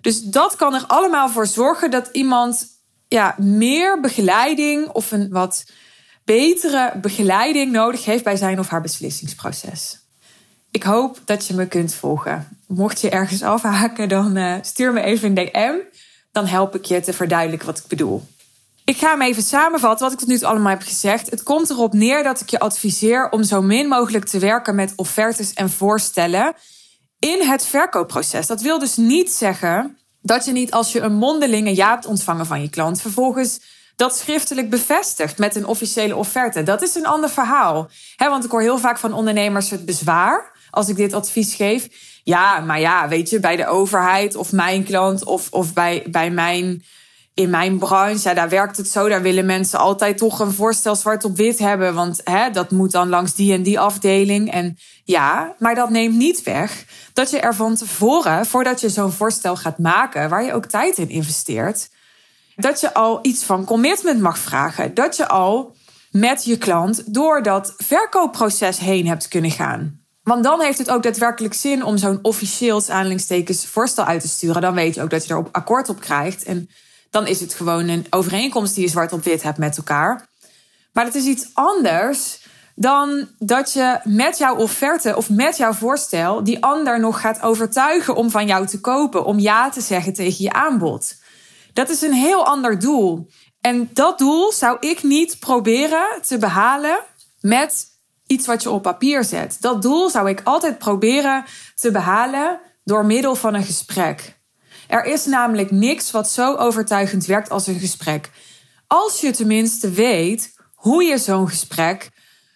Dus 0.00 0.20
dat 0.20 0.56
kan 0.56 0.74
er 0.74 0.84
allemaal 0.86 1.28
voor 1.28 1.46
zorgen 1.46 1.90
dat 1.90 2.08
iemand 2.12 2.77
ja, 3.08 3.34
meer 3.38 4.00
begeleiding 4.00 4.88
of 4.88 5.10
een 5.10 5.28
wat 5.30 5.64
betere 6.24 6.92
begeleiding 7.00 7.72
nodig 7.72 8.04
heeft 8.04 8.24
bij 8.24 8.36
zijn 8.36 8.58
of 8.58 8.68
haar 8.68 8.80
beslissingsproces. 8.80 9.98
Ik 10.70 10.82
hoop 10.82 11.20
dat 11.24 11.46
je 11.46 11.54
me 11.54 11.66
kunt 11.66 11.94
volgen. 11.94 12.48
Mocht 12.66 13.00
je 13.00 13.10
ergens 13.10 13.42
afhaken, 13.42 14.08
dan 14.08 14.36
uh, 14.36 14.54
stuur 14.60 14.92
me 14.92 15.00
even 15.00 15.28
een 15.28 15.34
DM. 15.34 15.74
Dan 16.32 16.46
help 16.46 16.74
ik 16.74 16.84
je 16.84 17.00
te 17.00 17.12
verduidelijken 17.12 17.66
wat 17.66 17.78
ik 17.78 17.86
bedoel. 17.86 18.26
Ik 18.84 18.96
ga 18.96 19.10
hem 19.10 19.22
even 19.22 19.42
samenvatten 19.42 20.04
wat 20.04 20.12
ik 20.12 20.18
tot 20.18 20.28
nu 20.28 20.38
toe 20.38 20.48
allemaal 20.48 20.70
heb 20.70 20.82
gezegd. 20.82 21.30
Het 21.30 21.42
komt 21.42 21.70
erop 21.70 21.92
neer 21.92 22.22
dat 22.22 22.40
ik 22.40 22.48
je 22.48 22.58
adviseer 22.58 23.30
om 23.30 23.42
zo 23.42 23.62
min 23.62 23.88
mogelijk 23.88 24.24
te 24.24 24.38
werken 24.38 24.74
met 24.74 24.92
offertes 24.96 25.52
en 25.52 25.70
voorstellen 25.70 26.54
in 27.18 27.48
het 27.48 27.66
verkoopproces. 27.66 28.46
Dat 28.46 28.60
wil 28.60 28.78
dus 28.78 28.96
niet 28.96 29.32
zeggen 29.32 29.98
dat 30.28 30.44
je 30.44 30.52
niet 30.52 30.70
als 30.70 30.92
je 30.92 31.00
een 31.00 31.14
mondelinge 31.14 31.74
ja 31.74 31.90
hebt 31.90 32.06
ontvangen 32.06 32.46
van 32.46 32.62
je 32.62 32.70
klant, 32.70 33.00
vervolgens 33.00 33.60
dat 33.96 34.16
schriftelijk 34.16 34.70
bevestigt 34.70 35.38
met 35.38 35.56
een 35.56 35.66
officiële 35.66 36.16
offerte. 36.16 36.62
Dat 36.62 36.82
is 36.82 36.94
een 36.94 37.06
ander 37.06 37.30
verhaal. 37.30 37.88
want 38.16 38.44
ik 38.44 38.50
hoor 38.50 38.60
heel 38.60 38.78
vaak 38.78 38.98
van 38.98 39.12
ondernemers 39.12 39.70
het 39.70 39.84
bezwaar 39.84 40.52
als 40.70 40.88
ik 40.88 40.96
dit 40.96 41.12
advies 41.12 41.54
geef. 41.54 41.88
Ja, 42.24 42.60
maar 42.60 42.80
ja, 42.80 43.08
weet 43.08 43.30
je, 43.30 43.40
bij 43.40 43.56
de 43.56 43.66
overheid 43.66 44.36
of 44.36 44.52
mijn 44.52 44.84
klant 44.84 45.24
of, 45.24 45.48
of 45.50 45.72
bij, 45.72 46.06
bij 46.10 46.30
mijn 46.30 46.82
in 47.38 47.50
mijn 47.50 47.78
branche, 47.78 48.28
ja, 48.28 48.34
daar 48.34 48.48
werkt 48.48 48.76
het 48.76 48.88
zo. 48.88 49.08
Daar 49.08 49.22
willen 49.22 49.46
mensen 49.46 49.78
altijd 49.78 50.18
toch 50.18 50.40
een 50.40 50.52
voorstel 50.52 50.96
zwart 50.96 51.24
op 51.24 51.36
wit 51.36 51.58
hebben. 51.58 51.94
Want 51.94 52.20
hè, 52.24 52.50
dat 52.50 52.70
moet 52.70 52.90
dan 52.90 53.08
langs 53.08 53.34
die 53.34 53.52
en 53.52 53.62
die 53.62 53.80
afdeling. 53.80 54.50
En 54.50 54.76
ja, 55.04 55.54
maar 55.58 55.74
dat 55.74 55.90
neemt 55.90 56.14
niet 56.14 56.42
weg 56.42 56.84
dat 57.12 57.30
je 57.30 57.40
er 57.40 57.54
van 57.54 57.74
tevoren, 57.74 58.46
voordat 58.46 58.80
je 58.80 58.88
zo'n 58.88 59.12
voorstel 59.12 59.56
gaat 59.56 59.78
maken, 59.78 60.28
waar 60.28 60.44
je 60.44 60.52
ook 60.52 60.66
tijd 60.66 60.98
in 60.98 61.08
investeert, 61.08 61.88
dat 62.56 62.80
je 62.80 62.94
al 62.94 63.18
iets 63.22 63.44
van 63.44 63.64
commitment 63.64 64.20
mag 64.20 64.38
vragen. 64.38 64.94
Dat 64.94 65.16
je 65.16 65.28
al 65.28 65.76
met 66.10 66.44
je 66.44 66.58
klant 66.58 67.14
door 67.14 67.42
dat 67.42 67.74
verkoopproces 67.76 68.78
heen 68.78 69.06
hebt 69.06 69.28
kunnen 69.28 69.50
gaan. 69.50 70.00
Want 70.22 70.44
dan 70.44 70.60
heeft 70.60 70.78
het 70.78 70.90
ook 70.90 71.02
daadwerkelijk 71.02 71.54
zin 71.54 71.84
om 71.84 71.96
zo'n 71.96 72.18
officieel 72.22 72.82
aanhalingstekens 72.88 73.66
voorstel 73.66 74.04
uit 74.04 74.20
te 74.20 74.28
sturen. 74.28 74.62
Dan 74.62 74.74
weet 74.74 74.94
je 74.94 75.02
ook 75.02 75.10
dat 75.10 75.26
je 75.26 75.32
er 75.32 75.38
op 75.38 75.48
akkoord 75.52 75.88
op 75.88 76.00
krijgt. 76.00 76.44
En 76.44 76.68
dan 77.10 77.26
is 77.26 77.40
het 77.40 77.54
gewoon 77.54 77.88
een 77.88 78.06
overeenkomst 78.10 78.74
die 78.74 78.84
je 78.84 78.90
zwart 78.90 79.12
op 79.12 79.24
wit 79.24 79.42
hebt 79.42 79.58
met 79.58 79.76
elkaar. 79.76 80.28
Maar 80.92 81.04
het 81.04 81.14
is 81.14 81.24
iets 81.24 81.50
anders 81.52 82.46
dan 82.74 83.28
dat 83.38 83.72
je 83.72 84.00
met 84.04 84.38
jouw 84.38 84.56
offerte 84.56 85.16
of 85.16 85.30
met 85.30 85.56
jouw 85.56 85.72
voorstel 85.72 86.44
die 86.44 86.62
ander 86.62 87.00
nog 87.00 87.20
gaat 87.20 87.42
overtuigen 87.42 88.16
om 88.16 88.30
van 88.30 88.46
jou 88.46 88.66
te 88.66 88.80
kopen, 88.80 89.24
om 89.24 89.38
ja 89.38 89.70
te 89.70 89.80
zeggen 89.80 90.12
tegen 90.12 90.44
je 90.44 90.52
aanbod. 90.52 91.14
Dat 91.72 91.88
is 91.88 92.02
een 92.02 92.12
heel 92.12 92.46
ander 92.46 92.78
doel. 92.78 93.28
En 93.60 93.90
dat 93.92 94.18
doel 94.18 94.52
zou 94.52 94.76
ik 94.80 95.02
niet 95.02 95.38
proberen 95.38 96.06
te 96.26 96.38
behalen 96.38 96.98
met 97.40 97.86
iets 98.26 98.46
wat 98.46 98.62
je 98.62 98.70
op 98.70 98.82
papier 98.82 99.24
zet. 99.24 99.56
Dat 99.60 99.82
doel 99.82 100.10
zou 100.10 100.28
ik 100.28 100.40
altijd 100.44 100.78
proberen 100.78 101.44
te 101.74 101.90
behalen 101.90 102.60
door 102.84 103.06
middel 103.06 103.34
van 103.34 103.54
een 103.54 103.64
gesprek. 103.64 104.37
Er 104.88 105.04
is 105.04 105.26
namelijk 105.26 105.70
niks 105.70 106.10
wat 106.10 106.30
zo 106.30 106.54
overtuigend 106.56 107.26
werkt 107.26 107.50
als 107.50 107.66
een 107.66 107.78
gesprek. 107.78 108.30
Als 108.86 109.20
je 109.20 109.30
tenminste 109.30 109.90
weet 109.90 110.56
hoe 110.74 111.04
je 111.04 111.18
zo'n 111.18 111.48
gesprek 111.48 112.10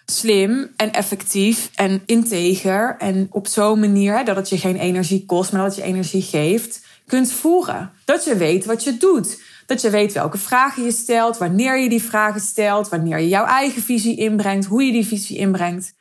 slim 0.06 0.72
en 0.76 0.92
effectief 0.92 1.70
en 1.74 2.02
integer 2.06 2.96
en 2.98 3.26
op 3.30 3.46
zo'n 3.46 3.80
manier 3.80 4.24
dat 4.24 4.36
het 4.36 4.48
je 4.48 4.58
geen 4.58 4.76
energie 4.76 5.26
kost, 5.26 5.52
maar 5.52 5.60
dat 5.60 5.70
het 5.70 5.84
je 5.84 5.90
energie 5.90 6.22
geeft, 6.22 6.80
kunt 7.06 7.32
voeren. 7.32 7.90
Dat 8.04 8.24
je 8.24 8.36
weet 8.36 8.64
wat 8.64 8.84
je 8.84 8.96
doet. 8.96 9.40
Dat 9.66 9.80
je 9.80 9.90
weet 9.90 10.12
welke 10.12 10.38
vragen 10.38 10.84
je 10.84 10.92
stelt, 10.92 11.38
wanneer 11.38 11.78
je 11.78 11.88
die 11.88 12.02
vragen 12.02 12.40
stelt, 12.40 12.88
wanneer 12.88 13.18
je 13.18 13.28
jouw 13.28 13.44
eigen 13.44 13.82
visie 13.82 14.16
inbrengt, 14.16 14.66
hoe 14.66 14.82
je 14.82 14.92
die 14.92 15.06
visie 15.06 15.36
inbrengt. 15.36 15.94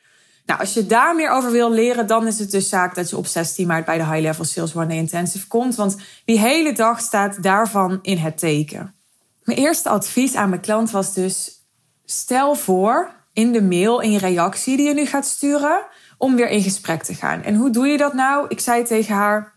Nou, 0.51 0.63
als 0.63 0.73
je 0.73 0.85
daar 0.85 1.15
meer 1.15 1.29
over 1.29 1.51
wil 1.51 1.71
leren, 1.71 2.07
dan 2.07 2.27
is 2.27 2.39
het 2.39 2.51
dus 2.51 2.69
zaak 2.69 2.95
dat 2.95 3.09
je 3.09 3.17
op 3.17 3.25
16 3.25 3.67
maart 3.67 3.85
bij 3.85 3.97
de 3.97 4.05
High 4.05 4.21
Level 4.21 4.43
Sales 4.43 4.75
One 4.75 4.95
Intensive 4.95 5.47
komt. 5.47 5.75
Want 5.75 5.97
die 6.25 6.39
hele 6.39 6.73
dag 6.73 6.99
staat 6.99 7.43
daarvan 7.43 7.99
in 8.01 8.17
het 8.17 8.37
teken. 8.37 8.95
Mijn 9.43 9.57
eerste 9.57 9.89
advies 9.89 10.35
aan 10.35 10.49
mijn 10.49 10.61
klant 10.61 10.91
was 10.91 11.13
dus: 11.13 11.65
stel 12.05 12.55
voor 12.55 13.11
in 13.33 13.51
de 13.51 13.61
mail, 13.61 13.99
in 13.99 14.11
je 14.11 14.17
reactie 14.17 14.77
die 14.77 14.87
je 14.87 14.93
nu 14.93 15.05
gaat 15.05 15.25
sturen, 15.25 15.85
om 16.17 16.35
weer 16.35 16.49
in 16.49 16.61
gesprek 16.61 17.03
te 17.03 17.13
gaan. 17.13 17.43
En 17.43 17.55
hoe 17.55 17.69
doe 17.69 17.87
je 17.87 17.97
dat 17.97 18.13
nou? 18.13 18.45
Ik 18.49 18.59
zei 18.59 18.83
tegen 18.83 19.15
haar: 19.15 19.53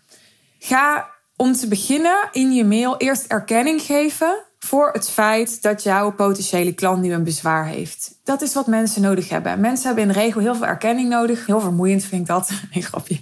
ga 0.59 1.11
om 1.37 1.53
te 1.53 1.69
beginnen 1.69 2.29
in 2.33 2.53
je 2.53 2.65
mail 2.65 2.97
eerst 2.97 3.27
erkenning 3.27 3.83
geven 3.83 4.45
voor 4.65 4.91
het 4.93 5.11
feit 5.11 5.63
dat 5.63 5.83
jouw 5.83 6.13
potentiële 6.13 6.73
klant 6.73 7.03
nu 7.03 7.13
een 7.13 7.25
bezwaar 7.25 7.67
heeft. 7.67 8.19
Dat 8.25 8.43
is 8.43 8.55
wat 8.55 8.67
mensen 8.67 9.03
nodig 9.03 9.29
hebben. 9.29 9.61
Mensen 9.61 9.87
hebben 9.87 10.05
in 10.05 10.13
de 10.13 10.19
regel 10.19 10.41
heel 10.41 10.55
veel 10.55 10.67
erkenning 10.67 11.09
nodig. 11.09 11.47
Heel 11.47 11.61
vermoeiend 11.61 12.05
vind 12.05 12.21
ik 12.21 12.27
dat. 12.27 12.51
Een 12.73 12.83
grapje. 12.83 13.19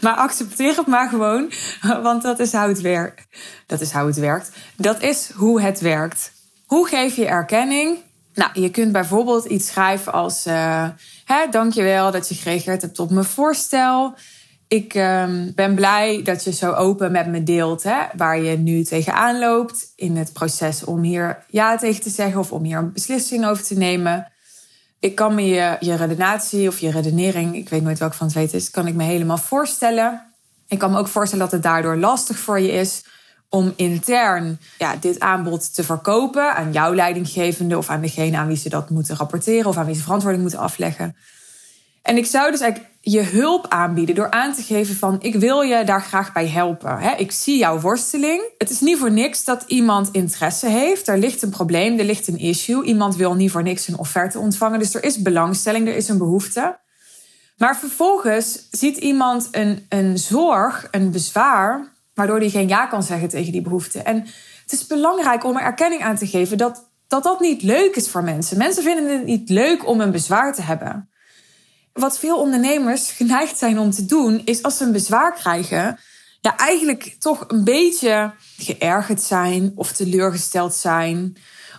Maar 0.00 0.14
accepteer 0.14 0.76
het 0.76 0.86
maar 0.86 1.08
gewoon, 1.08 1.52
want 2.02 2.22
dat 2.22 2.38
is 2.38 2.52
hoe 2.52 2.60
het 2.60 2.80
werkt. 2.80 3.26
Dat 3.66 3.80
is 3.80 3.92
hoe 3.92 4.06
het 4.06 4.16
werkt. 4.16 4.50
Dat 4.76 5.02
is 5.02 5.30
hoe 5.34 5.60
het 5.60 5.80
werkt. 5.80 6.32
Hoe 6.66 6.88
geef 6.88 7.16
je 7.16 7.26
erkenning? 7.26 7.98
Nou, 8.34 8.60
je 8.60 8.70
kunt 8.70 8.92
bijvoorbeeld 8.92 9.44
iets 9.44 9.66
schrijven 9.66 10.12
als: 10.12 10.46
uh, 10.46 10.88
hè, 11.24 11.48
Dankjewel 11.50 12.10
dat 12.10 12.28
je 12.28 12.34
gereageerd 12.34 12.82
hebt 12.82 12.98
op 12.98 13.10
mijn 13.10 13.24
voorstel. 13.24 14.14
Ik 14.68 14.94
um, 14.94 15.52
ben 15.54 15.74
blij 15.74 16.22
dat 16.22 16.44
je 16.44 16.52
zo 16.52 16.72
open 16.72 17.12
met 17.12 17.26
me 17.26 17.42
deelt 17.42 17.82
hè, 17.82 17.98
waar 18.16 18.40
je 18.40 18.56
nu 18.56 18.82
tegenaan 18.82 19.38
loopt 19.38 19.92
in 19.96 20.16
het 20.16 20.32
proces 20.32 20.84
om 20.84 21.02
hier 21.02 21.44
ja 21.48 21.76
tegen 21.76 22.02
te 22.02 22.10
zeggen 22.10 22.40
of 22.40 22.52
om 22.52 22.64
hier 22.64 22.78
een 22.78 22.92
beslissing 22.92 23.46
over 23.46 23.64
te 23.64 23.76
nemen. 23.76 24.32
Ik 25.00 25.14
kan 25.14 25.34
me 25.34 25.42
je, 25.46 25.76
je 25.80 25.94
redenatie 25.94 26.68
of 26.68 26.78
je 26.78 26.90
redenering, 26.90 27.56
ik 27.56 27.68
weet 27.68 27.82
nooit 27.82 27.98
welke 27.98 28.16
van 28.16 28.26
het 28.26 28.36
weten 28.36 28.58
is, 28.58 28.70
kan 28.70 28.86
ik 28.86 28.94
me 28.94 29.04
helemaal 29.04 29.38
voorstellen. 29.38 30.34
Ik 30.68 30.78
kan 30.78 30.90
me 30.90 30.98
ook 30.98 31.08
voorstellen 31.08 31.44
dat 31.44 31.54
het 31.54 31.62
daardoor 31.62 31.96
lastig 31.96 32.38
voor 32.38 32.60
je 32.60 32.72
is 32.72 33.04
om 33.48 33.72
intern 33.76 34.58
ja, 34.78 34.96
dit 34.96 35.20
aanbod 35.20 35.74
te 35.74 35.84
verkopen 35.84 36.54
aan 36.54 36.72
jouw 36.72 36.94
leidinggevende 36.94 37.78
of 37.78 37.88
aan 37.88 38.00
degene 38.00 38.36
aan 38.36 38.46
wie 38.46 38.56
ze 38.56 38.68
dat 38.68 38.90
moeten 38.90 39.16
rapporteren 39.16 39.66
of 39.66 39.76
aan 39.76 39.86
wie 39.86 39.94
ze 39.94 40.02
verantwoording 40.02 40.42
moeten 40.42 40.60
afleggen. 40.60 41.16
En 42.02 42.16
ik 42.16 42.26
zou 42.26 42.50
dus 42.50 42.60
eigenlijk 42.60 42.94
je 43.08 43.22
hulp 43.22 43.66
aanbieden 43.68 44.14
door 44.14 44.30
aan 44.30 44.54
te 44.54 44.62
geven 44.62 44.94
van 44.94 45.16
ik 45.20 45.34
wil 45.34 45.60
je 45.60 45.84
daar 45.84 46.02
graag 46.02 46.32
bij 46.32 46.48
helpen. 46.48 47.18
Ik 47.18 47.32
zie 47.32 47.58
jouw 47.58 47.80
worsteling. 47.80 48.42
Het 48.58 48.70
is 48.70 48.80
niet 48.80 48.98
voor 48.98 49.10
niks 49.10 49.44
dat 49.44 49.64
iemand 49.66 50.08
interesse 50.12 50.68
heeft. 50.68 51.08
Er 51.08 51.18
ligt 51.18 51.42
een 51.42 51.50
probleem, 51.50 51.98
er 51.98 52.04
ligt 52.04 52.28
een 52.28 52.38
issue. 52.38 52.84
Iemand 52.84 53.16
wil 53.16 53.34
niet 53.34 53.50
voor 53.50 53.62
niks 53.62 53.88
een 53.88 53.98
offerte 53.98 54.38
ontvangen. 54.38 54.78
Dus 54.78 54.94
er 54.94 55.04
is 55.04 55.22
belangstelling, 55.22 55.88
er 55.88 55.96
is 55.96 56.08
een 56.08 56.18
behoefte. 56.18 56.78
Maar 57.56 57.76
vervolgens 57.76 58.68
ziet 58.70 58.96
iemand 58.96 59.48
een, 59.50 59.86
een 59.88 60.18
zorg, 60.18 60.88
een 60.90 61.10
bezwaar, 61.10 61.92
waardoor 62.14 62.38
hij 62.38 62.50
geen 62.50 62.68
ja 62.68 62.86
kan 62.86 63.02
zeggen 63.02 63.28
tegen 63.28 63.52
die 63.52 63.62
behoefte. 63.62 64.02
En 64.02 64.16
het 64.62 64.72
is 64.72 64.86
belangrijk 64.86 65.44
om 65.44 65.56
er 65.56 65.62
erkenning 65.62 66.02
aan 66.02 66.16
te 66.16 66.26
geven 66.26 66.58
dat 66.58 66.90
dat, 67.08 67.22
dat 67.22 67.40
niet 67.40 67.62
leuk 67.62 67.96
is 67.96 68.08
voor 68.08 68.24
mensen. 68.24 68.58
Mensen 68.58 68.82
vinden 68.82 69.12
het 69.12 69.24
niet 69.24 69.48
leuk 69.48 69.88
om 69.88 70.00
een 70.00 70.10
bezwaar 70.10 70.54
te 70.54 70.62
hebben 70.62 71.08
wat 71.96 72.18
veel 72.18 72.38
ondernemers 72.38 73.10
geneigd 73.10 73.58
zijn 73.58 73.78
om 73.78 73.90
te 73.90 74.04
doen, 74.04 74.42
is 74.44 74.62
als 74.62 74.76
ze 74.76 74.84
een 74.84 74.92
bezwaar 74.92 75.34
krijgen, 75.34 75.98
ja, 76.40 76.56
eigenlijk 76.56 77.16
toch 77.18 77.44
een 77.48 77.64
beetje 77.64 78.32
geërgerd 78.58 79.22
zijn 79.22 79.72
of 79.74 79.92
teleurgesteld 79.92 80.74
zijn 80.74 81.36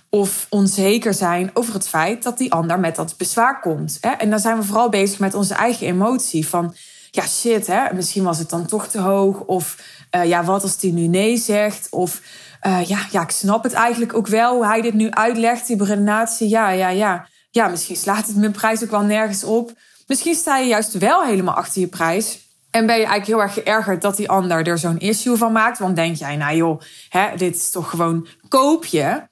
of 0.10 0.46
onzeker 0.50 1.14
zijn 1.14 1.52
over 1.54 1.74
het 1.74 1.88
feit 1.88 2.24
dat 2.24 2.38
die 2.38 2.52
ander 2.52 2.80
met 2.80 2.96
dat 2.96 3.18
bezwaar 3.18 3.60
komt. 3.60 4.00
En 4.00 4.30
dan 4.30 4.40
zijn 4.40 4.58
we 4.58 4.64
vooral 4.64 4.90
bezig 4.90 5.20
met 5.20 5.34
onze 5.34 5.54
eigen 5.54 5.88
emotie 5.88 6.48
van, 6.48 6.76
ja 7.12 7.28
shit, 7.28 7.68
hè, 7.68 7.94
misschien 7.94 8.24
was 8.24 8.38
het 8.38 8.50
dan 8.50 8.66
toch 8.66 8.88
te 8.88 9.00
hoog 9.00 9.40
of 9.40 9.78
uh, 10.16 10.26
ja, 10.26 10.44
wat 10.44 10.64
als 10.64 10.78
die 10.78 10.94
nu 10.94 11.08
nee 11.08 11.38
zegt 11.38 11.88
of 11.90 12.22
uh, 12.68 12.84
ja, 12.84 13.00
ja, 13.12 13.22
ik 13.22 13.32
snap 13.32 13.64
het 13.64 13.74
eigenlijk 13.74 14.14
ook 14.14 14.28
wel 14.28 14.56
hoe 14.56 14.66
hij 14.66 14.82
dit 14.82 14.94
nu 14.94 15.12
uitlegt, 15.12 15.68
die 15.68 15.84
redenatie, 15.84 16.50
ja, 16.50 16.70
ja, 16.70 16.90
ja. 16.90 17.28
Ja, 17.50 17.68
misschien 17.68 17.96
slaat 17.96 18.28
het 18.28 18.36
mijn 18.36 18.52
prijs 18.52 18.84
ook 18.84 18.90
wel 18.90 19.02
nergens 19.02 19.44
op. 19.44 19.72
Misschien 20.08 20.36
sta 20.36 20.58
je 20.58 20.68
juist 20.68 20.98
wel 20.98 21.24
helemaal 21.24 21.56
achter 21.56 21.82
je 21.82 21.88
prijs. 21.88 22.46
En 22.72 22.86
ben 22.86 22.96
je 22.96 23.06
eigenlijk 23.06 23.28
heel 23.28 23.42
erg 23.42 23.54
geërgerd 23.54 24.02
dat 24.02 24.18
die 24.18 24.30
ander 24.30 24.68
er 24.68 24.78
zo'n 24.78 25.00
issue 25.00 25.36
van 25.36 25.52
maakt. 25.52 25.80
Want 25.80 25.96
denk 25.96 26.16
jij, 26.16 26.36
nou 26.36 26.56
joh, 26.56 26.82
hè, 27.10 27.36
dit 27.36 27.56
is 27.56 27.72
toch 27.72 27.90
gewoon 27.90 28.28
koopje. 28.48 29.30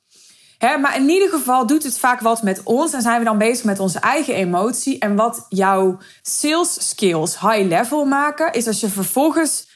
Hè, 0.58 0.78
maar 0.78 0.96
in 0.96 1.10
ieder 1.10 1.30
geval 1.30 1.68
doet 1.68 1.84
het 1.84 2.00
vaak 2.00 2.20
wat 2.20 2.44
met 2.44 2.62
ons. 2.64 2.94
En 2.94 3.02
zijn 3.02 3.20
we 3.20 3.26
dan 3.26 3.38
bezig 3.38 3.66
met 3.66 3.80
onze 3.80 4.00
eigen 4.00 4.34
emotie. 4.34 5.00
En 5.00 5.16
wat 5.16 5.46
jouw 5.50 5.98
sales 6.22 6.90
skills 6.90 7.40
high 7.40 7.68
level 7.68 8.06
maken, 8.06 8.54
is 8.54 8.68
als 8.68 8.80
je 8.80 8.90
vervolgens 8.90 9.68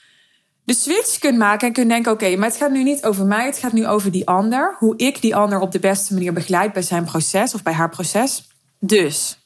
de 0.64 0.74
switch 0.74 1.20
kunt 1.20 1.38
maken 1.38 1.68
en 1.68 1.74
kunt 1.74 1.90
denken: 1.90 2.12
oké, 2.12 2.36
maar 2.36 2.48
het 2.48 2.58
gaat 2.58 2.72
nu 2.72 2.84
niet 2.84 3.06
over 3.06 3.26
mij, 3.26 3.46
het 3.46 3.58
gaat 3.58 3.74
nu 3.74 3.88
over 3.88 4.12
die 4.12 4.28
ander. 4.28 4.76
Hoe 4.78 4.98
ik 4.98 5.22
die 5.22 5.36
ander 5.36 5.60
op 5.60 5.72
de 5.72 5.80
beste 5.80 6.14
manier 6.14 6.34
begeleid 6.34 6.74
bij 6.74 6.82
zijn 6.82 7.04
proces 7.04 7.54
of 7.54 7.64
bij 7.64 7.74
haar 7.74 7.90
proces. 7.90 8.48
Dus 8.80 9.39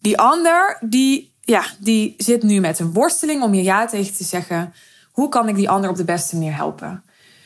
die 0.00 0.18
ander, 0.18 0.78
die, 0.80 1.34
ja, 1.40 1.64
die 1.78 2.14
zit 2.16 2.42
nu 2.42 2.60
met 2.60 2.78
een 2.78 2.92
worsteling 2.92 3.42
om 3.42 3.54
je 3.54 3.62
ja 3.62 3.86
tegen 3.86 4.16
te 4.16 4.24
zeggen. 4.24 4.74
Hoe 5.12 5.28
kan 5.28 5.48
ik 5.48 5.54
die 5.54 5.70
ander 5.70 5.90
op 5.90 5.96
de 5.96 6.04
beste 6.04 6.36
manier 6.36 6.54
helpen? 6.54 7.04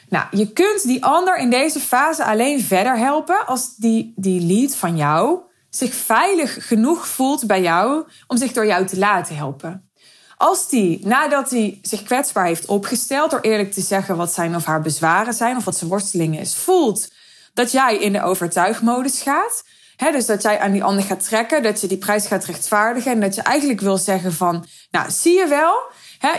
Nou, 0.08 0.26
je 0.30 0.52
kunt 0.52 0.82
die 0.82 1.04
ander 1.04 1.38
in 1.38 1.50
deze 1.50 1.80
fase 1.80 2.24
alleen 2.24 2.60
verder 2.60 2.98
helpen 2.98 3.46
als 3.46 3.76
die, 3.76 4.12
die 4.16 4.40
lead 4.40 4.76
van 4.76 4.96
jou 4.96 5.40
zich 5.70 5.94
veilig 5.94 6.66
genoeg 6.66 7.08
voelt 7.08 7.46
bij 7.46 7.62
jou 7.62 8.06
om 8.26 8.36
zich 8.36 8.52
door 8.52 8.66
jou 8.66 8.86
te 8.86 8.98
laten 8.98 9.36
helpen. 9.36 9.90
Als 10.36 10.68
die, 10.68 11.06
nadat 11.06 11.50
hij 11.50 11.78
zich 11.82 12.02
kwetsbaar 12.02 12.46
heeft 12.46 12.66
opgesteld 12.66 13.30
door 13.30 13.40
eerlijk 13.40 13.72
te 13.72 13.80
zeggen 13.80 14.16
wat 14.16 14.32
zijn 14.32 14.56
of 14.56 14.64
haar 14.64 14.80
bezwaren 14.80 15.34
zijn 15.34 15.56
of 15.56 15.64
wat 15.64 15.76
zijn 15.76 15.90
worstelingen 15.90 16.40
is, 16.40 16.54
voelt 16.54 17.08
dat 17.54 17.72
jij 17.72 17.96
in 17.96 18.12
de 18.12 18.22
overtuigmodus 18.22 19.22
gaat, 19.22 19.64
dus 20.10 20.26
dat 20.26 20.42
jij 20.42 20.58
aan 20.58 20.72
die 20.72 20.84
ander 20.84 21.04
gaat 21.04 21.24
trekken, 21.24 21.62
dat 21.62 21.80
je 21.80 21.86
die 21.86 21.98
prijs 21.98 22.26
gaat 22.26 22.44
rechtvaardigen 22.44 23.12
en 23.12 23.20
dat 23.20 23.34
je 23.34 23.42
eigenlijk 23.42 23.80
wil 23.80 23.98
zeggen 23.98 24.32
van, 24.32 24.66
nou 24.90 25.10
zie 25.10 25.38
je 25.38 25.46
wel, 25.46 25.74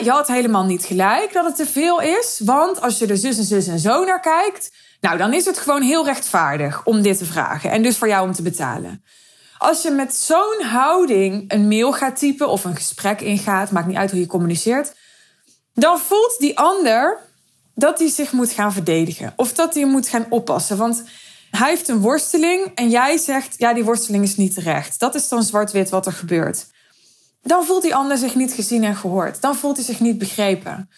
je 0.04 0.10
had 0.10 0.28
helemaal 0.28 0.66
niet 0.66 0.86
gelijk 0.86 1.34
dat 1.34 1.46
het 1.46 1.56
te 1.56 1.66
veel 1.66 2.02
is, 2.02 2.42
want 2.46 2.82
als 2.82 2.98
je 2.98 3.08
er 3.08 3.18
zus 3.18 3.38
en 3.38 3.44
zus 3.44 3.68
en 3.68 3.80
zo 3.80 4.04
naar 4.06 4.22
kijkt, 4.22 4.72
nou 5.02 5.18
dan 5.18 5.34
is 5.34 5.46
het 5.46 5.58
gewoon 5.58 5.82
heel 5.82 6.06
rechtvaardig 6.06 6.86
om 6.86 7.02
dit 7.02 7.18
te 7.18 7.26
vragen 7.26 7.72
en 7.72 7.84
dus 7.84 7.98
voor 7.98 8.08
jou 8.08 8.28
om 8.28 8.34
te 8.34 8.42
betalen. 8.42 9.04
Als 9.58 9.82
je 9.82 9.92
met 9.92 10.16
zo'n 10.16 10.62
houding 10.62 11.52
een 11.52 11.68
mail 11.68 11.94
gaat 11.94 12.18
typen 12.18 12.50
of 12.50 12.64
een 12.64 12.76
gesprek 12.76 13.22
ingaat, 13.22 13.72
maakt 13.72 13.88
niet 13.88 13.98
uit 13.98 14.12
hoe 14.12 14.20
je 14.20 14.28
communiceert, 14.28 14.94
dan 15.74 16.00
voelt 16.00 16.36
die 16.40 16.60
ander 16.60 17.18
dat 17.76 18.00
hij 18.00 18.10
zich 18.10 18.32
moet 18.32 18.52
gaan 18.52 18.74
verdedigen 18.74 19.34
of 19.36 19.54
dat 19.54 19.74
hij 19.74 19.86
moet 19.86 20.08
gaan 20.08 20.26
oppassen. 20.30 20.78
Want 20.78 21.04
hij 21.58 21.70
heeft 21.70 21.88
een 21.88 22.00
worsteling 22.00 22.72
en 22.76 22.90
jij 22.90 23.18
zegt, 23.18 23.54
ja, 23.58 23.74
die 23.74 23.84
worsteling 23.84 24.24
is 24.24 24.38
niet 24.38 24.54
terecht. 24.54 25.00
Dat 25.00 25.16
is 25.16 25.28
dan 25.28 25.44
zwart-wit 25.44 25.90
wat 25.90 26.06
er 26.06 26.14
gebeurt. 26.14 26.66
Dan 27.44 27.66
voelt 27.66 27.82
die 27.82 27.96
ander 27.96 28.18
zich 28.18 28.36
niet 28.36 28.54
gezien 28.54 28.84
en 28.84 28.96
gehoord. 28.96 29.42
Dan 29.42 29.56
voelt 29.56 29.76
hij 29.76 29.86
zich 29.86 30.00
niet 30.00 30.18
begrepen. 30.18 30.90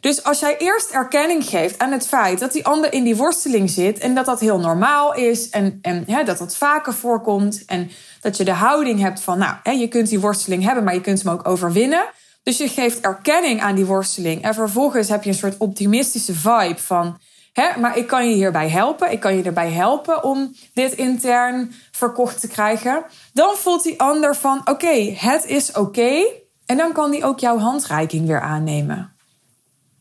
Dus 0.00 0.24
als 0.24 0.40
jij 0.40 0.56
eerst 0.58 0.90
erkenning 0.90 1.44
geeft 1.44 1.78
aan 1.78 1.92
het 1.92 2.06
feit 2.06 2.38
dat 2.38 2.52
die 2.52 2.66
ander 2.66 2.92
in 2.92 3.04
die 3.04 3.16
worsteling 3.16 3.70
zit 3.70 3.98
en 3.98 4.14
dat 4.14 4.24
dat 4.24 4.40
heel 4.40 4.58
normaal 4.58 5.14
is 5.14 5.50
en, 5.50 5.78
en 5.82 6.04
dat 6.24 6.38
dat 6.38 6.56
vaker 6.56 6.94
voorkomt 6.94 7.64
en 7.66 7.90
dat 8.20 8.36
je 8.36 8.44
de 8.44 8.52
houding 8.52 9.00
hebt 9.00 9.20
van, 9.20 9.38
nou, 9.38 9.56
hè, 9.62 9.70
je 9.70 9.88
kunt 9.88 10.08
die 10.08 10.20
worsteling 10.20 10.64
hebben, 10.64 10.84
maar 10.84 10.94
je 10.94 11.00
kunt 11.00 11.22
hem 11.22 11.32
ook 11.32 11.48
overwinnen. 11.48 12.04
Dus 12.42 12.56
je 12.56 12.68
geeft 12.68 13.00
erkenning 13.00 13.60
aan 13.60 13.74
die 13.74 13.84
worsteling 13.84 14.42
en 14.42 14.54
vervolgens 14.54 15.08
heb 15.08 15.22
je 15.22 15.30
een 15.30 15.36
soort 15.36 15.58
optimistische 15.58 16.34
vibe 16.34 16.80
van, 16.80 17.18
Hè, 17.54 17.80
maar 17.80 17.96
ik 17.96 18.06
kan 18.06 18.28
je 18.28 18.34
hierbij 18.34 18.68
helpen. 18.68 19.12
Ik 19.12 19.20
kan 19.20 19.36
je 19.36 19.42
erbij 19.42 19.70
helpen 19.70 20.24
om 20.24 20.54
dit 20.72 20.92
intern 20.92 21.74
verkocht 21.90 22.40
te 22.40 22.48
krijgen. 22.48 23.04
Dan 23.32 23.54
voelt 23.56 23.82
die 23.82 24.00
ander 24.00 24.36
van: 24.36 24.60
oké, 24.64 25.14
het 25.16 25.46
is 25.46 25.72
oké. 25.72 26.24
En 26.66 26.76
dan 26.76 26.92
kan 26.92 27.10
die 27.10 27.24
ook 27.24 27.38
jouw 27.38 27.58
handreiking 27.58 28.26
weer 28.26 28.40
aannemen. 28.40 29.12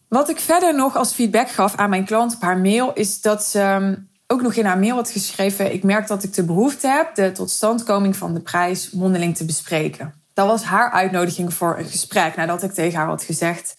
Wat 0.07 0.29
ik 0.29 0.39
verder 0.39 0.75
nog 0.75 0.95
als 0.95 1.13
feedback 1.13 1.49
gaf 1.49 1.75
aan 1.75 1.89
mijn 1.89 2.05
klant 2.05 2.35
op 2.35 2.41
haar 2.41 2.57
mail, 2.57 2.93
is 2.93 3.21
dat 3.21 3.43
ze 3.43 3.59
ehm, 3.59 3.95
ook 4.27 4.41
nog 4.41 4.53
in 4.53 4.65
haar 4.65 4.79
mail 4.79 4.95
had 4.95 5.09
geschreven: 5.09 5.73
Ik 5.73 5.83
merk 5.83 6.07
dat 6.07 6.23
ik 6.23 6.33
de 6.33 6.43
behoefte 6.45 6.87
heb 6.87 7.15
de 7.15 7.31
totstandkoming 7.31 8.15
van 8.15 8.33
de 8.33 8.41
prijs 8.41 8.91
mondeling 8.91 9.37
te 9.37 9.45
bespreken. 9.45 10.13
Dat 10.33 10.47
was 10.47 10.63
haar 10.63 10.91
uitnodiging 10.91 11.53
voor 11.53 11.77
een 11.77 11.85
gesprek 11.85 12.35
nadat 12.35 12.63
ik 12.63 12.71
tegen 12.71 12.97
haar 12.99 13.07
had 13.07 13.23
gezegd: 13.23 13.75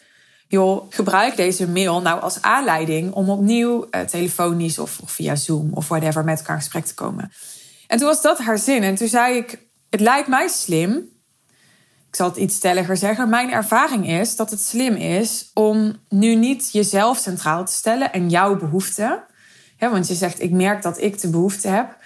joh, 0.54 0.86
gebruik 0.88 1.36
deze 1.36 1.68
mail 1.68 2.00
nou 2.00 2.20
als 2.20 2.42
aanleiding 2.42 3.12
om 3.12 3.30
opnieuw 3.30 3.86
uh, 3.90 4.00
telefonisch 4.00 4.78
of, 4.78 4.98
of, 5.02 5.10
via 5.10 5.36
Zoom 5.36 5.70
of 5.72 5.88
whatever 5.88 6.24
met 6.24 6.38
elkaar 6.38 6.54
in 6.54 6.62
gesprek 6.62 6.84
te 6.84 6.94
komen. 6.94 7.32
En 7.86 7.98
toen 7.98 8.06
was 8.06 8.22
dat 8.22 8.38
haar 8.38 8.58
zin. 8.58 8.82
En 8.82 8.94
toen 8.94 9.08
zei 9.08 9.36
ik: 9.36 9.58
Het 9.90 10.00
lijkt 10.00 10.28
mij 10.28 10.48
slim. 10.48 11.12
Ik 12.08 12.20
zal 12.20 12.28
het 12.28 12.36
iets 12.36 12.56
stelliger 12.56 12.96
zeggen. 12.96 13.28
Mijn 13.28 13.52
ervaring 13.52 14.08
is 14.08 14.36
dat 14.36 14.50
het 14.50 14.60
slim 14.60 14.94
is 14.94 15.50
om 15.54 15.96
nu 16.08 16.34
niet 16.34 16.72
jezelf 16.72 17.18
centraal 17.18 17.64
te 17.64 17.72
stellen 17.72 18.12
en 18.12 18.30
jouw 18.30 18.56
behoeften. 18.56 19.24
want 19.78 20.08
je 20.08 20.14
zegt: 20.14 20.42
Ik 20.42 20.50
merk 20.50 20.82
dat 20.82 21.00
ik 21.00 21.20
de 21.20 21.30
behoefte 21.30 21.68
heb. 21.68 21.96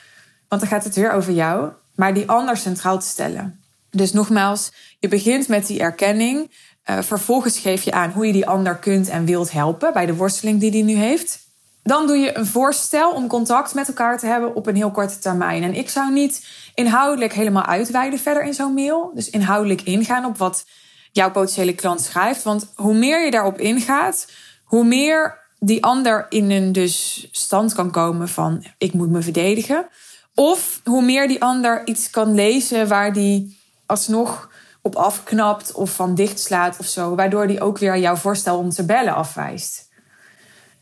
Want 0.48 0.60
dan 0.60 0.70
gaat 0.70 0.84
het 0.84 0.94
weer 0.94 1.12
over 1.12 1.32
jou. 1.32 1.72
Maar 1.94 2.14
die 2.14 2.28
ander 2.28 2.56
centraal 2.56 2.98
te 2.98 3.06
stellen. 3.06 3.60
Dus 3.90 4.12
nogmaals, 4.12 4.72
je 4.98 5.08
begint 5.08 5.48
met 5.48 5.66
die 5.66 5.80
erkenning. 5.80 6.50
Uh, 6.90 6.98
vervolgens 7.02 7.58
geef 7.58 7.82
je 7.82 7.92
aan 7.92 8.10
hoe 8.10 8.26
je 8.26 8.32
die 8.32 8.46
ander 8.46 8.76
kunt 8.76 9.08
en 9.08 9.24
wilt 9.24 9.52
helpen 9.52 9.92
bij 9.92 10.06
de 10.06 10.14
worsteling 10.14 10.60
die 10.60 10.70
die 10.70 10.84
nu 10.84 10.94
heeft. 10.94 11.46
Dan 11.82 12.06
doe 12.06 12.16
je 12.16 12.36
een 12.36 12.46
voorstel 12.46 13.12
om 13.12 13.26
contact 13.26 13.74
met 13.74 13.88
elkaar 13.88 14.18
te 14.18 14.26
hebben 14.26 14.54
op 14.54 14.66
een 14.66 14.76
heel 14.76 14.90
korte 14.90 15.18
termijn. 15.18 15.62
En 15.62 15.74
ik 15.74 15.88
zou 15.88 16.12
niet 16.12 16.46
inhoudelijk 16.74 17.32
helemaal 17.32 17.64
uitweiden 17.64 18.18
verder 18.18 18.44
in 18.44 18.54
zo'n 18.54 18.74
mail. 18.74 19.10
Dus 19.14 19.30
inhoudelijk 19.30 19.82
ingaan 19.82 20.24
op 20.24 20.38
wat 20.38 20.64
jouw 21.12 21.30
potentiële 21.30 21.74
klant 21.74 22.00
schrijft. 22.00 22.42
Want 22.42 22.72
hoe 22.74 22.94
meer 22.94 23.24
je 23.24 23.30
daarop 23.30 23.58
ingaat, 23.58 24.32
hoe 24.64 24.84
meer 24.84 25.38
die 25.58 25.84
ander 25.84 26.26
in 26.28 26.50
een 26.50 26.72
dus 26.72 27.28
stand 27.30 27.74
kan 27.74 27.90
komen 27.90 28.28
van 28.28 28.64
ik 28.78 28.92
moet 28.92 29.10
me 29.10 29.22
verdedigen. 29.22 29.88
Of 30.34 30.80
hoe 30.84 31.02
meer 31.02 31.28
die 31.28 31.42
ander 31.42 31.86
iets 31.86 32.10
kan 32.10 32.34
lezen 32.34 32.88
waar 32.88 33.12
die 33.12 33.58
alsnog 33.86 34.50
op 34.82 34.96
afknapt 34.96 35.72
of 35.72 35.94
van 35.94 36.14
dichtslaat 36.14 36.76
of 36.78 36.86
zo. 36.86 37.14
Waardoor 37.14 37.46
die 37.46 37.60
ook 37.60 37.78
weer 37.78 37.98
jouw 37.98 38.16
voorstel 38.16 38.58
om 38.58 38.70
te 38.70 38.84
bellen 38.84 39.14
afwijst. 39.14 39.88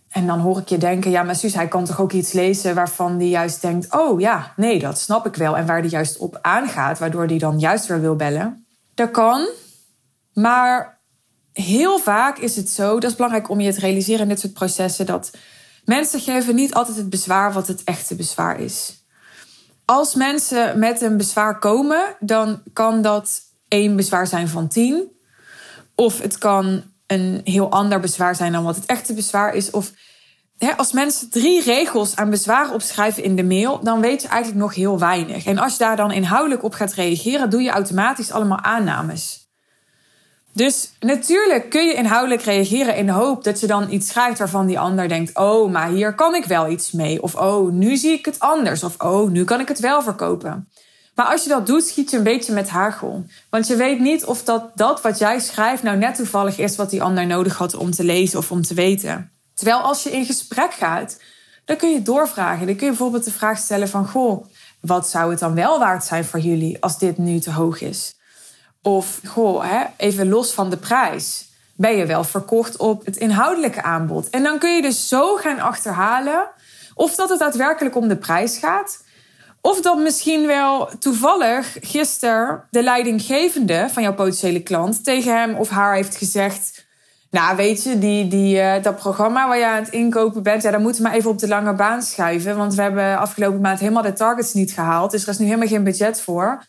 En 0.09 0.27
dan 0.27 0.39
hoor 0.39 0.59
ik 0.59 0.69
je 0.69 0.79
denken, 0.79 1.11
ja, 1.11 1.23
maar 1.23 1.37
Suus, 1.37 1.55
hij 1.55 1.69
kan 1.69 1.85
toch 1.85 2.01
ook 2.01 2.13
iets 2.13 2.33
lezen 2.33 2.75
waarvan 2.75 3.19
die 3.19 3.29
juist 3.29 3.61
denkt, 3.61 3.93
oh 3.93 4.21
ja, 4.21 4.53
nee, 4.57 4.79
dat 4.79 4.99
snap 4.99 5.27
ik 5.27 5.35
wel. 5.35 5.57
En 5.57 5.67
waar 5.67 5.83
die 5.83 5.91
juist 5.91 6.19
op 6.19 6.39
aangaat, 6.43 6.99
waardoor 6.99 7.27
die 7.27 7.39
dan 7.39 7.59
juist 7.59 7.87
weer 7.87 8.01
wil 8.01 8.17
bellen. 8.17 8.67
Dat 8.95 9.11
kan, 9.11 9.49
maar 10.33 10.99
heel 11.53 11.99
vaak 11.99 12.39
is 12.39 12.57
het 12.57 12.71
zo, 12.71 13.01
dat 13.01 13.11
is 13.11 13.17
belangrijk 13.17 13.49
om 13.49 13.61
je 13.61 13.73
te 13.73 13.81
realiseren 13.81 14.21
in 14.21 14.29
dit 14.29 14.41
soort 14.41 14.53
processen, 14.53 15.07
dat 15.07 15.31
mensen 15.85 16.21
geven 16.21 16.55
niet 16.55 16.75
altijd 16.75 16.97
het 16.97 17.11
bezwaar 17.11 17.53
wat 17.53 17.67
het 17.67 17.85
echte 17.85 18.15
bezwaar 18.15 18.61
is. 18.61 19.05
Als 19.85 20.15
mensen 20.15 20.79
met 20.79 21.01
een 21.01 21.17
bezwaar 21.17 21.59
komen, 21.59 22.17
dan 22.21 22.63
kan 22.73 23.03
dat 23.03 23.41
één 23.69 23.97
bezwaar 23.97 24.27
zijn 24.27 24.49
van 24.49 24.69
tien. 24.69 25.13
Of 25.95 26.21
het 26.21 26.39
kan 26.39 26.83
een 27.07 27.41
heel 27.45 27.71
ander 27.71 28.01
bezwaar 28.01 28.35
zijn 28.35 28.53
dan 28.53 28.65
wat 28.65 28.77
het 28.77 28.87
echte 28.87 29.15
bezwaar 29.15 29.55
is. 29.55 29.71
Of 29.71 29.93
hè, 30.59 30.77
als 30.77 30.93
mensen 30.93 31.31
drie 31.31 31.63
regels 31.63 32.17
aan 32.17 32.31
bezwaren 32.31 32.75
opschrijven 32.75 33.23
in 33.23 33.37
de 33.37 33.45
mail, 33.45 33.81
dan 33.83 34.01
weet 34.01 34.23
je 34.23 34.29
eigenlijk 34.29 34.63
nog 34.63 34.75
heel 34.75 34.99
weinig. 34.99 35.47
En 35.47 35.59
als 35.59 35.73
je 35.73 35.79
daar 35.79 35.97
dan 35.97 36.13
inhoudelijk 36.13 36.63
op 36.63 36.75
gaat 36.75 36.93
reageren, 36.93 37.51
doe 37.51 37.63
je 37.63 37.71
automatisch 37.71 38.33
allemaal 38.33 38.61
aannames. 38.61 39.47
Dus 40.57 40.93
natuurlijk 41.01 41.71
kun 41.71 41.87
je 41.87 41.95
inhoudelijk 41.95 42.43
reageren 42.43 42.97
in 42.97 43.07
de 43.07 43.13
hoop 43.13 43.45
dat 43.45 43.61
je 43.61 43.67
dan 43.67 43.91
iets 43.91 44.09
schrijft 44.09 44.39
waarvan 44.39 44.67
die 44.67 44.79
ander 44.79 45.09
denkt: 45.09 45.37
Oh, 45.39 45.71
maar 45.71 45.89
hier 45.89 46.15
kan 46.15 46.35
ik 46.35 46.45
wel 46.45 46.71
iets 46.71 46.93
mee. 46.93 47.23
Of 47.23 47.35
oh, 47.35 47.73
nu 47.73 47.97
zie 47.97 48.13
ik 48.13 48.25
het 48.25 48.41
anders. 48.41 48.85
Of 48.85 48.95
oh, 48.99 49.31
nu 49.31 49.45
kan 49.45 49.61
ik 49.61 49.69
het 49.69 49.81
wel 49.81 50.03
verkopen. 50.03 50.69
Maar 51.17 51.27
als 51.27 51.43
je 51.43 51.49
dat 51.49 51.67
doet, 51.67 51.87
schiet 51.87 52.11
je 52.11 52.17
een 52.17 52.23
beetje 52.23 52.53
met 52.53 52.69
hagel. 52.69 53.27
Want 53.51 53.67
je 53.67 53.77
weet 53.77 54.01
niet 54.01 54.25
of 54.25 54.45
dat, 54.45 54.71
dat 54.75 55.03
wat 55.03 55.19
jij 55.19 55.39
schrijft 55.39 55.83
nou 55.83 55.97
net 55.97 56.15
toevallig 56.15 56.59
is 56.59 56.77
wat 56.77 56.91
die 56.91 57.03
ander 57.03 57.27
nodig 57.27 57.57
had 57.57 57.75
om 57.75 57.91
te 57.91 58.05
lezen 58.05 58.39
of 58.39 58.51
om 58.51 58.63
te 58.63 58.75
weten. 58.75 59.31
Terwijl 59.55 59.79
als 59.79 60.03
je 60.03 60.11
in 60.11 60.25
gesprek 60.25 60.73
gaat, 60.73 61.21
dan 61.65 61.77
kun 61.77 61.91
je 61.91 62.03
doorvragen. 62.03 62.67
Dan 62.67 62.77
kun 62.77 62.85
je 62.85 62.91
bijvoorbeeld 62.91 63.25
de 63.25 63.31
vraag 63.31 63.59
stellen 63.59 63.89
van... 63.89 64.09
Goh, 64.09 64.47
wat 64.81 65.09
zou 65.09 65.31
het 65.31 65.39
dan 65.39 65.55
wel 65.55 65.79
waard 65.79 66.05
zijn 66.05 66.25
voor 66.25 66.41
jullie 66.41 66.83
als 66.83 66.99
dit 66.99 67.19
nu 67.19 67.39
te 67.39 67.53
hoog 67.53 67.81
is? 67.81 68.17
Of, 68.83 69.21
goh, 69.25 69.65
hè, 69.65 69.85
even 69.97 70.29
los 70.29 70.53
van 70.53 70.71
de 70.71 70.77
prijs. 70.77 71.49
Ben 71.75 71.97
je 71.97 72.07
wel 72.07 72.25
verkocht 72.25 72.77
op 72.77 73.05
het 73.05 73.17
inhoudelijke 73.17 73.83
aanbod? 73.83 74.31
En 74.31 74.43
dan 74.43 74.59
kun 74.59 74.75
je 74.75 74.83
dus 74.83 75.09
zo 75.09 75.37
gaan 75.37 75.61
achterhalen 75.61 76.49
of 76.95 77.15
dat 77.15 77.29
het 77.29 77.39
daadwerkelijk 77.39 77.97
om 77.97 78.09
de 78.09 78.17
prijs 78.17 78.59
gaat 78.59 79.05
of 79.61 79.81
dat 79.81 79.99
misschien 79.99 80.47
wel 80.47 80.89
toevallig 80.99 81.77
gisteren 81.81 82.65
de 82.71 82.83
leidinggevende 82.83 83.89
van 83.93 84.03
jouw 84.03 84.15
potentiële 84.15 84.63
klant 84.63 85.05
tegen 85.05 85.39
hem 85.39 85.55
of 85.55 85.69
haar 85.69 85.95
heeft 85.95 86.17
gezegd. 86.17 86.87
Nou, 87.31 87.57
weet 87.57 87.83
je, 87.83 87.99
die, 87.99 88.29
die, 88.29 88.57
uh, 88.57 88.83
dat 88.83 88.97
programma 88.97 89.49
waar 89.49 89.59
je 89.59 89.67
aan 89.67 89.83
het 89.83 89.93
inkopen 89.93 90.43
bent, 90.43 90.63
ja, 90.63 90.71
dat 90.71 90.81
moeten 90.81 91.03
we 91.03 91.09
maar 91.09 91.17
even 91.17 91.31
op 91.31 91.39
de 91.39 91.49
lange 91.49 91.73
baan 91.73 92.03
schuiven. 92.03 92.57
Want 92.57 92.75
we 92.75 92.83
hebben 92.83 93.19
afgelopen 93.19 93.61
maand 93.61 93.79
helemaal 93.79 94.03
de 94.03 94.13
targets 94.13 94.55
niet 94.55 94.73
gehaald. 94.73 95.11
Dus 95.11 95.23
er 95.23 95.29
is 95.29 95.39
nu 95.39 95.45
helemaal 95.45 95.69
geen 95.69 95.85
budget 95.85 96.21
voor. 96.21 96.65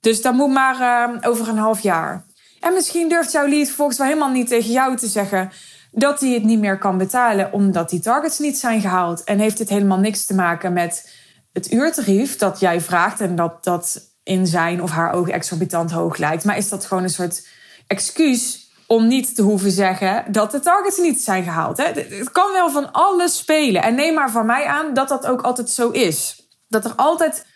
Dus 0.00 0.22
dat 0.22 0.34
moet 0.34 0.52
maar 0.52 0.80
uh, 0.80 1.30
over 1.30 1.48
een 1.48 1.58
half 1.58 1.80
jaar. 1.80 2.24
En 2.60 2.74
misschien 2.74 3.08
durft 3.08 3.32
jouw 3.32 3.46
lead 3.46 3.68
volgens 3.68 3.98
wel 3.98 4.06
helemaal 4.06 4.30
niet 4.30 4.48
tegen 4.48 4.72
jou 4.72 4.96
te 4.96 5.06
zeggen 5.06 5.50
dat 5.90 6.20
hij 6.20 6.30
het 6.30 6.44
niet 6.44 6.58
meer 6.58 6.78
kan 6.78 6.98
betalen 6.98 7.52
omdat 7.52 7.90
die 7.90 8.00
targets 8.00 8.38
niet 8.38 8.58
zijn 8.58 8.80
gehaald. 8.80 9.24
En 9.24 9.38
heeft 9.38 9.58
dit 9.58 9.68
helemaal 9.68 9.98
niks 9.98 10.24
te 10.24 10.34
maken 10.34 10.72
met 10.72 11.17
het 11.58 11.72
uurtarief 11.72 12.36
dat 12.36 12.60
jij 12.60 12.80
vraagt 12.80 13.20
en 13.20 13.36
dat 13.36 13.64
dat 13.64 14.00
in 14.22 14.46
zijn 14.46 14.82
of 14.82 14.90
haar 14.90 15.12
ogen 15.12 15.32
exorbitant 15.32 15.90
hoog 15.90 16.16
lijkt. 16.16 16.44
Maar 16.44 16.56
is 16.56 16.68
dat 16.68 16.84
gewoon 16.84 17.02
een 17.02 17.10
soort 17.10 17.46
excuus 17.86 18.70
om 18.86 19.06
niet 19.06 19.34
te 19.34 19.42
hoeven 19.42 19.70
zeggen 19.70 20.32
dat 20.32 20.50
de 20.50 20.60
targets 20.60 20.98
niet 20.98 21.20
zijn 21.20 21.44
gehaald? 21.44 21.76
Hè? 21.76 21.84
Het 21.84 22.32
kan 22.32 22.52
wel 22.52 22.70
van 22.70 22.92
alles 22.92 23.36
spelen. 23.36 23.82
En 23.82 23.94
neem 23.94 24.14
maar 24.14 24.30
van 24.30 24.46
mij 24.46 24.66
aan 24.66 24.94
dat 24.94 25.08
dat 25.08 25.26
ook 25.26 25.42
altijd 25.42 25.70
zo 25.70 25.90
is. 25.90 26.48
Dat 26.68 26.84
er 26.84 26.92
altijd 26.96 27.46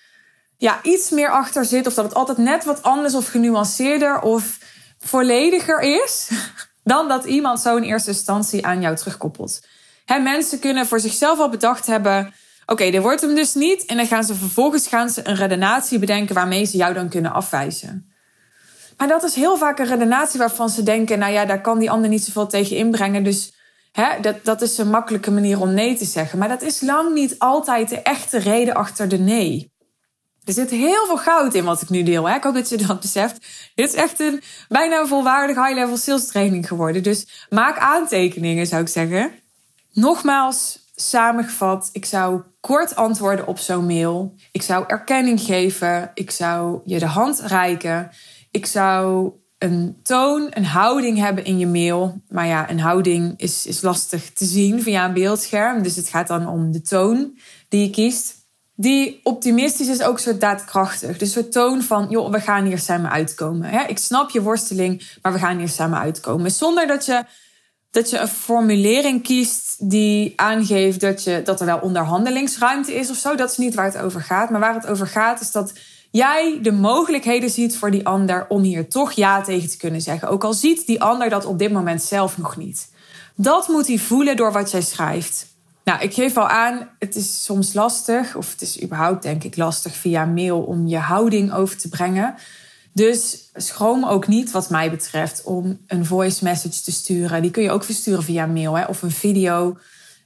ja, 0.56 0.78
iets 0.82 1.10
meer 1.10 1.30
achter 1.30 1.64
zit, 1.64 1.86
of 1.86 1.94
dat 1.94 2.04
het 2.04 2.14
altijd 2.14 2.38
net 2.38 2.64
wat 2.64 2.82
anders 2.82 3.14
of 3.14 3.26
genuanceerder 3.26 4.20
of 4.20 4.58
vollediger 4.98 5.80
is 5.80 6.30
dan 6.84 7.08
dat 7.08 7.24
iemand 7.24 7.60
zo 7.60 7.76
in 7.76 7.82
eerste 7.82 8.10
instantie 8.10 8.66
aan 8.66 8.80
jou 8.80 8.96
terugkoppelt. 8.96 9.66
Hè, 10.04 10.18
mensen 10.18 10.58
kunnen 10.58 10.86
voor 10.86 11.00
zichzelf 11.00 11.38
al 11.38 11.48
bedacht 11.48 11.86
hebben 11.86 12.34
Oké, 12.66 12.90
dit 12.90 13.02
wordt 13.02 13.20
hem 13.20 13.34
dus 13.34 13.54
niet. 13.54 13.84
En 13.84 13.96
dan 13.96 14.06
gaan 14.06 14.24
ze 14.24 14.34
vervolgens 14.34 14.86
gaan 14.86 15.10
ze 15.10 15.28
een 15.28 15.34
redenatie 15.34 15.98
bedenken 15.98 16.34
waarmee 16.34 16.64
ze 16.64 16.76
jou 16.76 16.94
dan 16.94 17.08
kunnen 17.08 17.32
afwijzen. 17.32 18.12
Maar 18.96 19.08
dat 19.08 19.22
is 19.22 19.34
heel 19.34 19.56
vaak 19.56 19.78
een 19.78 19.86
redenatie 19.86 20.38
waarvan 20.38 20.68
ze 20.68 20.82
denken: 20.82 21.18
nou 21.18 21.32
ja, 21.32 21.44
daar 21.44 21.60
kan 21.60 21.78
die 21.78 21.90
ander 21.90 22.10
niet 22.10 22.24
zoveel 22.24 22.46
tegen 22.46 22.76
inbrengen. 22.76 23.24
Dus 23.24 23.52
hè, 23.92 24.20
dat, 24.20 24.44
dat 24.44 24.62
is 24.62 24.78
een 24.78 24.90
makkelijke 24.90 25.30
manier 25.30 25.60
om 25.60 25.74
nee 25.74 25.96
te 25.96 26.04
zeggen. 26.04 26.38
Maar 26.38 26.48
dat 26.48 26.62
is 26.62 26.80
lang 26.80 27.14
niet 27.14 27.38
altijd 27.38 27.88
de 27.88 28.02
echte 28.02 28.38
reden 28.38 28.74
achter 28.74 29.08
de 29.08 29.18
nee. 29.18 29.72
Er 30.44 30.52
zit 30.52 30.70
heel 30.70 31.06
veel 31.06 31.16
goud 31.16 31.54
in 31.54 31.64
wat 31.64 31.82
ik 31.82 31.88
nu 31.88 32.02
deel. 32.02 32.28
Hè? 32.28 32.36
Ik 32.36 32.42
hoop 32.42 32.54
dat 32.54 32.68
je 32.68 32.76
dat 32.76 33.00
beseft. 33.00 33.46
Dit 33.74 33.88
is 33.88 33.94
echt 33.94 34.20
een 34.20 34.42
bijna 34.68 35.06
volwaardig 35.06 35.56
high-level 35.56 35.96
sales 35.96 36.26
training 36.26 36.68
geworden. 36.68 37.02
Dus 37.02 37.46
maak 37.50 37.78
aantekeningen, 37.78 38.66
zou 38.66 38.82
ik 38.82 38.88
zeggen. 38.88 39.32
Nogmaals, 39.92 40.78
samengevat, 41.08 41.88
ik 41.92 42.04
zou 42.04 42.42
kort 42.60 42.96
antwoorden 42.96 43.46
op 43.46 43.58
zo'n 43.58 43.86
mail. 43.86 44.34
Ik 44.52 44.62
zou 44.62 44.84
erkenning 44.86 45.40
geven. 45.40 46.10
Ik 46.14 46.30
zou 46.30 46.80
je 46.84 46.98
de 46.98 47.06
hand 47.06 47.40
reiken. 47.40 48.10
Ik 48.50 48.66
zou 48.66 49.32
een 49.58 50.00
toon, 50.02 50.46
een 50.50 50.64
houding 50.64 51.18
hebben 51.18 51.44
in 51.44 51.58
je 51.58 51.66
mail. 51.66 52.20
Maar 52.28 52.46
ja, 52.46 52.70
een 52.70 52.80
houding 52.80 53.34
is, 53.36 53.66
is 53.66 53.80
lastig 53.80 54.32
te 54.32 54.44
zien 54.44 54.82
via 54.82 55.04
een 55.04 55.12
beeldscherm. 55.12 55.82
Dus 55.82 55.96
het 55.96 56.08
gaat 56.08 56.28
dan 56.28 56.48
om 56.48 56.72
de 56.72 56.82
toon 56.82 57.38
die 57.68 57.82
je 57.82 57.90
kiest. 57.90 58.40
Die 58.74 59.20
optimistisch 59.22 59.88
is 59.88 60.02
ook 60.02 60.18
soort 60.18 60.40
daadkrachtig. 60.40 61.18
Dus 61.18 61.36
een 61.36 61.50
toon 61.50 61.82
van, 61.82 62.06
joh, 62.10 62.30
we 62.30 62.40
gaan 62.40 62.64
hier 62.64 62.78
samen 62.78 63.10
uitkomen. 63.10 63.88
Ik 63.88 63.98
snap 63.98 64.30
je 64.30 64.42
worsteling, 64.42 65.16
maar 65.22 65.32
we 65.32 65.38
gaan 65.38 65.58
hier 65.58 65.68
samen 65.68 65.98
uitkomen. 65.98 66.50
Zonder 66.50 66.86
dat 66.86 67.06
je 67.06 67.24
dat 67.92 68.10
je 68.10 68.18
een 68.18 68.28
formulering 68.28 69.22
kiest 69.22 69.76
die 69.78 70.32
aangeeft 70.36 71.00
dat, 71.00 71.24
je, 71.24 71.42
dat 71.44 71.60
er 71.60 71.66
wel 71.66 71.78
onderhandelingsruimte 71.78 72.94
is 72.94 73.10
of 73.10 73.16
zo. 73.16 73.34
Dat 73.34 73.50
is 73.50 73.56
niet 73.56 73.74
waar 73.74 73.84
het 73.84 73.98
over 73.98 74.20
gaat. 74.20 74.50
Maar 74.50 74.60
waar 74.60 74.74
het 74.74 74.86
over 74.86 75.06
gaat 75.06 75.40
is 75.40 75.50
dat 75.50 75.72
jij 76.10 76.58
de 76.62 76.72
mogelijkheden 76.72 77.50
ziet 77.50 77.76
voor 77.76 77.90
die 77.90 78.06
ander 78.06 78.46
om 78.48 78.62
hier 78.62 78.88
toch 78.88 79.12
ja 79.12 79.40
tegen 79.40 79.68
te 79.68 79.76
kunnen 79.76 80.00
zeggen. 80.00 80.28
Ook 80.28 80.44
al 80.44 80.52
ziet 80.52 80.86
die 80.86 81.02
ander 81.02 81.28
dat 81.28 81.44
op 81.44 81.58
dit 81.58 81.72
moment 81.72 82.02
zelf 82.02 82.38
nog 82.38 82.56
niet. 82.56 82.90
Dat 83.34 83.68
moet 83.68 83.86
hij 83.86 83.98
voelen 83.98 84.36
door 84.36 84.52
wat 84.52 84.70
jij 84.70 84.82
schrijft. 84.82 85.46
Nou, 85.84 86.00
ik 86.00 86.14
geef 86.14 86.36
al 86.36 86.48
aan, 86.48 86.88
het 86.98 87.16
is 87.16 87.44
soms 87.44 87.72
lastig, 87.72 88.36
of 88.36 88.52
het 88.52 88.62
is 88.62 88.82
überhaupt 88.82 89.22
denk 89.22 89.44
ik 89.44 89.56
lastig 89.56 89.94
via 89.94 90.24
mail 90.24 90.60
om 90.60 90.86
je 90.86 90.98
houding 90.98 91.52
over 91.52 91.76
te 91.76 91.88
brengen. 91.88 92.34
Dus 92.94 93.50
schroom 93.54 94.04
ook 94.04 94.26
niet, 94.26 94.50
wat 94.50 94.70
mij 94.70 94.90
betreft, 94.90 95.42
om 95.44 95.78
een 95.86 96.06
voice 96.06 96.44
message 96.44 96.82
te 96.82 96.92
sturen. 96.92 97.42
Die 97.42 97.50
kun 97.50 97.62
je 97.62 97.70
ook 97.70 97.84
versturen 97.84 98.22
via 98.22 98.46
mail 98.46 98.74
hè, 98.76 98.84
of 98.84 99.02
een 99.02 99.10
video. 99.10 99.78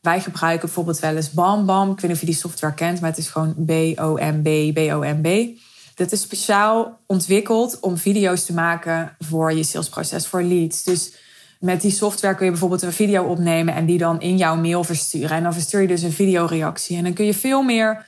Wij 0.03 0.21
gebruiken 0.21 0.67
bijvoorbeeld 0.67 0.99
wel 0.99 1.17
eens 1.17 1.31
BamBam. 1.31 1.91
Ik 1.91 2.01
weet 2.01 2.03
niet 2.03 2.13
of 2.13 2.21
je 2.21 2.27
die 2.27 2.35
software 2.35 2.75
kent, 2.75 3.01
maar 3.01 3.11
het 3.11 3.19
is 3.19 3.29
gewoon 3.29 3.55
B-O-M-B, 3.67 4.75
B-O-M-B. 4.75 5.59
Dat 5.95 6.13
is 6.13 6.21
speciaal 6.21 7.01
ontwikkeld 7.07 7.81
om 7.81 7.97
video's 7.97 8.45
te 8.45 8.53
maken 8.53 9.17
voor 9.19 9.53
je 9.53 9.63
salesproces, 9.63 10.27
voor 10.27 10.43
leads. 10.43 10.83
Dus 10.85 11.13
Met 11.61 11.81
die 11.81 11.91
software 11.91 12.35
kun 12.35 12.45
je 12.45 12.51
bijvoorbeeld 12.51 12.83
een 12.83 12.93
video 12.93 13.25
opnemen 13.25 13.75
en 13.75 13.87
die 13.87 13.99
dan 13.99 14.21
in 14.21 14.37
jouw 14.37 14.57
mail 14.57 14.85
versturen. 14.85 15.37
En 15.37 15.43
dan 15.43 15.53
verstuur 15.53 15.81
je 15.81 15.87
dus 15.87 16.03
een 16.03 16.13
videoreactie. 16.13 16.97
En 16.97 17.03
dan 17.03 17.13
kun 17.13 17.25
je 17.25 17.35
veel 17.35 17.63
meer, 17.63 18.07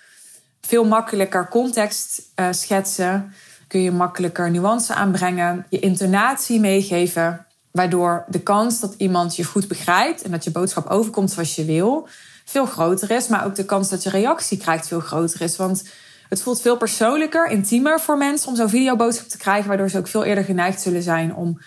veel 0.61 0.85
makkelijker 0.85 1.49
context 1.49 2.23
uh, 2.37 2.47
schetsen. 2.51 3.33
Kun 3.69 3.83
je 3.83 3.91
makkelijker 3.91 4.51
nuance 4.51 4.95
aanbrengen, 4.95 5.67
je 5.69 5.79
intonatie 5.79 6.61
meegeven. 6.61 7.47
Waardoor 7.71 8.25
de 8.29 8.41
kans 8.41 8.81
dat 8.81 8.95
iemand 8.97 9.37
je 9.37 9.45
goed 9.45 9.69
begrijpt 9.69 10.23
en 10.23 10.31
dat 10.31 10.45
je 10.45 10.51
boodschap 10.51 10.87
overkomt 10.87 11.31
zoals 11.31 11.55
je 11.55 11.65
wil, 11.65 12.09
veel 12.45 12.67
groter 12.67 13.11
is. 13.11 13.29
Maar 13.29 13.45
ook 13.45 13.55
de 13.55 13.65
kans 13.65 13.89
dat 13.89 14.03
je 14.03 14.11
reactie 14.11 14.59
krijgt 14.59 14.89
veel 14.89 15.01
groter 15.01 15.41
is. 15.41 15.57
Want 15.57 15.89
het 16.29 16.43
voelt 16.43 16.61
veel 16.61 16.77
persoonlijker, 16.77 17.51
intiemer 17.51 18.01
voor 18.01 18.19
mensen 18.19 18.49
om 18.49 18.57
zo'n 18.57 18.69
videoboodschap 18.69 19.29
te 19.29 19.39
krijgen, 19.39 19.69
waardoor 19.69 19.91
ze 19.91 19.99
ook 19.99 20.09
veel 20.09 20.25
eerder 20.25 20.45
geneigd 20.45 20.81
zullen 20.81 21.03
zijn 21.03 21.35
om 21.35 21.61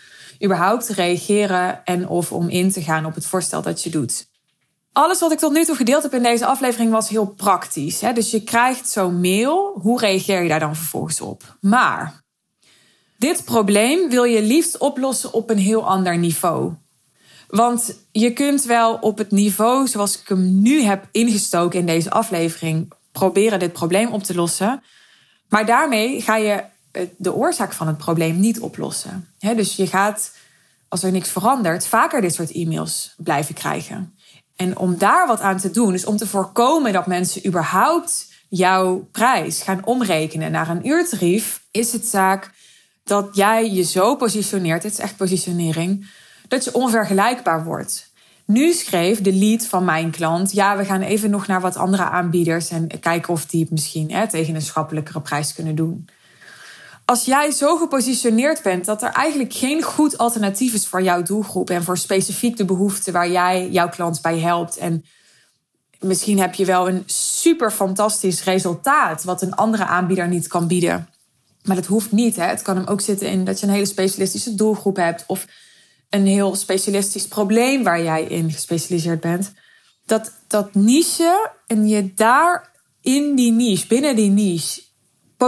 überhaupt 0.44 0.86
te 0.86 0.94
reageren 0.94 1.86
en 1.86 2.08
of 2.08 2.32
om 2.32 2.50
in 2.50 2.72
te 2.72 2.82
gaan 2.82 3.06
op 3.06 3.16
het 3.16 3.26
voorstel 3.26 3.62
dat 3.62 3.84
je 3.84 3.90
doet. 3.90 4.30
Alles 4.94 5.20
wat 5.20 5.32
ik 5.32 5.40
tot 5.40 5.54
nu 5.54 5.66
toe 5.66 5.76
gedeeld 5.76 6.04
heb 6.04 6.14
in 6.14 6.24
deze 6.24 6.46
aflevering 6.46 6.92
was 6.92 7.10
heel 7.10 7.28
praktisch. 7.28 8.02
Hè? 8.02 8.14
Dus 8.14 8.32
je 8.32 8.44
krijgt 8.44 8.90
zo'n 8.90 9.22
mail. 9.22 9.80
Hoe 9.82 10.00
reageer 10.00 10.42
je 10.44 10.50
daar 10.50 10.60
dan 10.60 10.76
vervolgens 10.76 11.22
op? 11.22 11.58
Maar 11.62 12.22
dit 13.18 13.46
probleem 13.46 14.10
wil 14.10 14.24
je 14.24 14.42
liefst 14.42 14.78
oplossen 14.78 15.34
op 15.34 15.50
een 15.50 15.58
heel 15.58 15.88
ander 15.88 16.18
niveau. 16.18 16.74
Want 17.48 17.98
je 18.12 18.34
kunt 18.34 18.64
wel 18.64 18.94
op 18.94 19.18
het 19.18 19.32
niveau 19.32 19.88
zoals 19.88 20.20
ik 20.20 20.28
hem 20.28 20.62
nu 20.62 20.82
heb 20.82 21.08
ingestoken 21.12 21.80
in 21.80 21.86
deze 21.86 22.12
aflevering 22.12 22.94
proberen 23.12 23.60
dit 23.60 23.74
probleem 23.74 24.12
op 24.12 24.24
te 24.24 24.36
lossen. 24.36 24.84
Maar 25.50 25.66
daarmee 25.66 26.22
ga 26.22 26.36
je 26.36 26.64
de 27.18 27.34
oorzaak 27.34 27.74
van 27.74 27.88
het 27.88 27.98
probleem 27.98 28.40
niet 28.40 28.60
oplossen. 28.60 29.28
dus 29.40 29.76
je 29.76 29.88
gaat, 29.88 30.36
als 30.88 31.04
er 31.04 31.12
niks 31.12 31.30
verandert, 31.30 31.88
vaker 31.88 32.22
dit 32.22 32.34
soort 32.34 32.52
e-mails 32.52 33.14
blijven 33.18 33.56
krijgen. 33.56 34.16
En 34.62 34.78
om 34.78 34.98
daar 34.98 35.28
wat 35.28 35.40
aan 35.40 35.58
te 35.58 35.72
doen, 35.72 35.92
dus 35.92 36.06
om 36.06 36.18
te 36.18 36.28
voorkomen 36.28 36.94
dat 36.94 37.08
mensen 37.08 37.48
überhaupt 37.48 38.28
jouw 38.50 39.08
prijs 39.12 39.62
gaan 39.62 39.86
omrekenen 39.86 40.52
naar 40.52 40.70
een 40.70 40.88
uurtarief, 40.88 41.64
is 41.72 41.92
het 41.94 42.06
zaak 42.06 42.52
dat 43.04 43.36
jij 43.36 43.72
je 43.72 43.84
zo 43.84 44.16
positioneert, 44.16 44.84
het 44.84 44.92
is 44.92 45.00
echt 45.00 45.18
positionering, 45.18 46.10
dat 46.48 46.64
je 46.64 46.74
onvergelijkbaar 46.74 47.64
wordt. 47.64 48.12
Nu 48.46 48.74
schreef 48.74 49.22
de 49.22 49.34
lead 49.34 49.66
van 49.66 49.86
mijn 49.86 50.12
klant: 50.12 50.52
ja, 50.52 50.78
we 50.78 50.86
gaan 50.86 51.02
even 51.02 51.30
nog 51.30 51.48
naar 51.48 51.62
wat 51.62 51.76
andere 51.76 52.04
aanbieders 52.04 52.70
en 52.70 53.00
kijken 53.00 53.34
of 53.34 53.46
die 53.46 53.62
het 53.62 53.72
misschien 53.72 54.12
hè, 54.12 54.30
tegen 54.30 54.56
een 54.56 54.62
schappelijkere 54.62 55.22
prijs 55.22 55.54
kunnen 55.54 55.76
doen. 55.76 56.08
Als 57.12 57.26
jij 57.26 57.52
zo 57.52 57.78
gepositioneerd 57.78 58.62
bent 58.62 58.86
dat 58.86 59.02
er 59.02 59.10
eigenlijk 59.10 59.54
geen 59.54 59.82
goed 59.82 60.18
alternatief 60.18 60.74
is 60.74 60.88
voor 60.88 61.02
jouw 61.02 61.22
doelgroep 61.22 61.70
en 61.70 61.84
voor 61.84 61.98
specifiek 61.98 62.58
de 62.58 62.66
behoeften 62.66 63.14
waar 63.14 63.32
jij 63.32 63.70
jouw 63.70 63.90
klant 63.90 64.22
bij 64.22 64.40
helpt. 64.40 64.78
En 64.78 65.06
misschien 66.00 66.40
heb 66.40 66.54
je 66.54 66.66
wel 66.66 66.88
een 66.88 67.04
super 67.06 67.72
fantastisch 67.72 68.44
resultaat 68.44 69.24
wat 69.24 69.42
een 69.42 69.54
andere 69.54 69.86
aanbieder 69.86 70.28
niet 70.28 70.48
kan 70.48 70.68
bieden. 70.68 71.10
Maar 71.64 71.76
dat 71.76 71.86
hoeft 71.86 72.12
niet. 72.12 72.36
Hè? 72.36 72.46
Het 72.46 72.62
kan 72.62 72.76
hem 72.76 72.88
ook 72.88 73.02
zitten 73.02 73.28
in 73.28 73.44
dat 73.46 73.60
je 73.60 73.66
een 73.66 73.74
hele 73.74 73.86
specialistische 73.86 74.56
doelgroep 74.56 74.96
hebt 74.96 75.24
of 75.28 75.48
een 76.10 76.26
heel 76.26 76.56
specialistisch 76.56 77.28
probleem 77.28 77.84
waar 77.84 78.04
jij 78.04 78.24
in 78.24 78.52
gespecialiseerd 78.52 79.22
bent. 79.22 79.52
Dat, 80.06 80.32
dat 80.48 80.74
niche 80.76 81.52
en 81.68 81.88
je 81.88 82.14
daar 82.14 82.72
in 83.02 83.36
die 83.36 83.52
niche, 83.52 83.88
binnen 83.88 84.16
die 84.16 84.30
niche, 84.30 84.82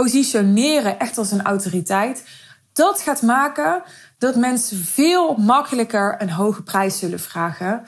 positioneren 0.00 0.98
echt 0.98 1.18
als 1.18 1.30
een 1.30 1.42
autoriteit. 1.42 2.24
Dat 2.72 3.00
gaat 3.00 3.22
maken 3.22 3.82
dat 4.18 4.36
mensen 4.36 4.84
veel 4.84 5.36
makkelijker 5.36 6.16
een 6.18 6.30
hoge 6.30 6.62
prijs 6.62 6.98
zullen 6.98 7.20
vragen. 7.20 7.82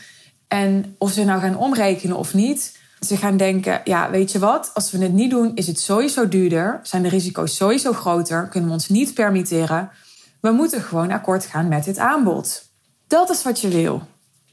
En 0.49 0.95
of 0.99 1.13
ze 1.13 1.25
nou 1.25 1.41
gaan 1.41 1.57
omrekenen 1.57 2.17
of 2.17 2.35
niet, 2.35 2.79
ze 3.01 3.17
gaan 3.17 3.37
denken: 3.37 3.81
ja, 3.85 4.11
weet 4.11 4.33
je 4.33 4.39
wat, 4.39 4.71
als 4.75 4.91
we 4.91 4.99
het 4.99 5.13
niet 5.13 5.31
doen, 5.31 5.53
is 5.55 5.67
het 5.67 5.81
sowieso 5.81 6.29
duurder, 6.29 6.81
zijn 6.83 7.03
de 7.03 7.09
risico's 7.09 7.57
sowieso 7.57 7.93
groter, 7.93 8.49
kunnen 8.49 8.69
we 8.69 8.75
ons 8.75 8.89
niet 8.89 9.15
permitteren. 9.15 9.91
We 10.41 10.51
moeten 10.51 10.83
gewoon 10.83 11.11
akkoord 11.11 11.45
gaan 11.45 11.69
met 11.69 11.85
dit 11.85 11.99
aanbod. 11.99 12.63
Dat 13.07 13.31
is 13.31 13.43
wat 13.43 13.61
je 13.61 13.69
wil. 13.69 14.03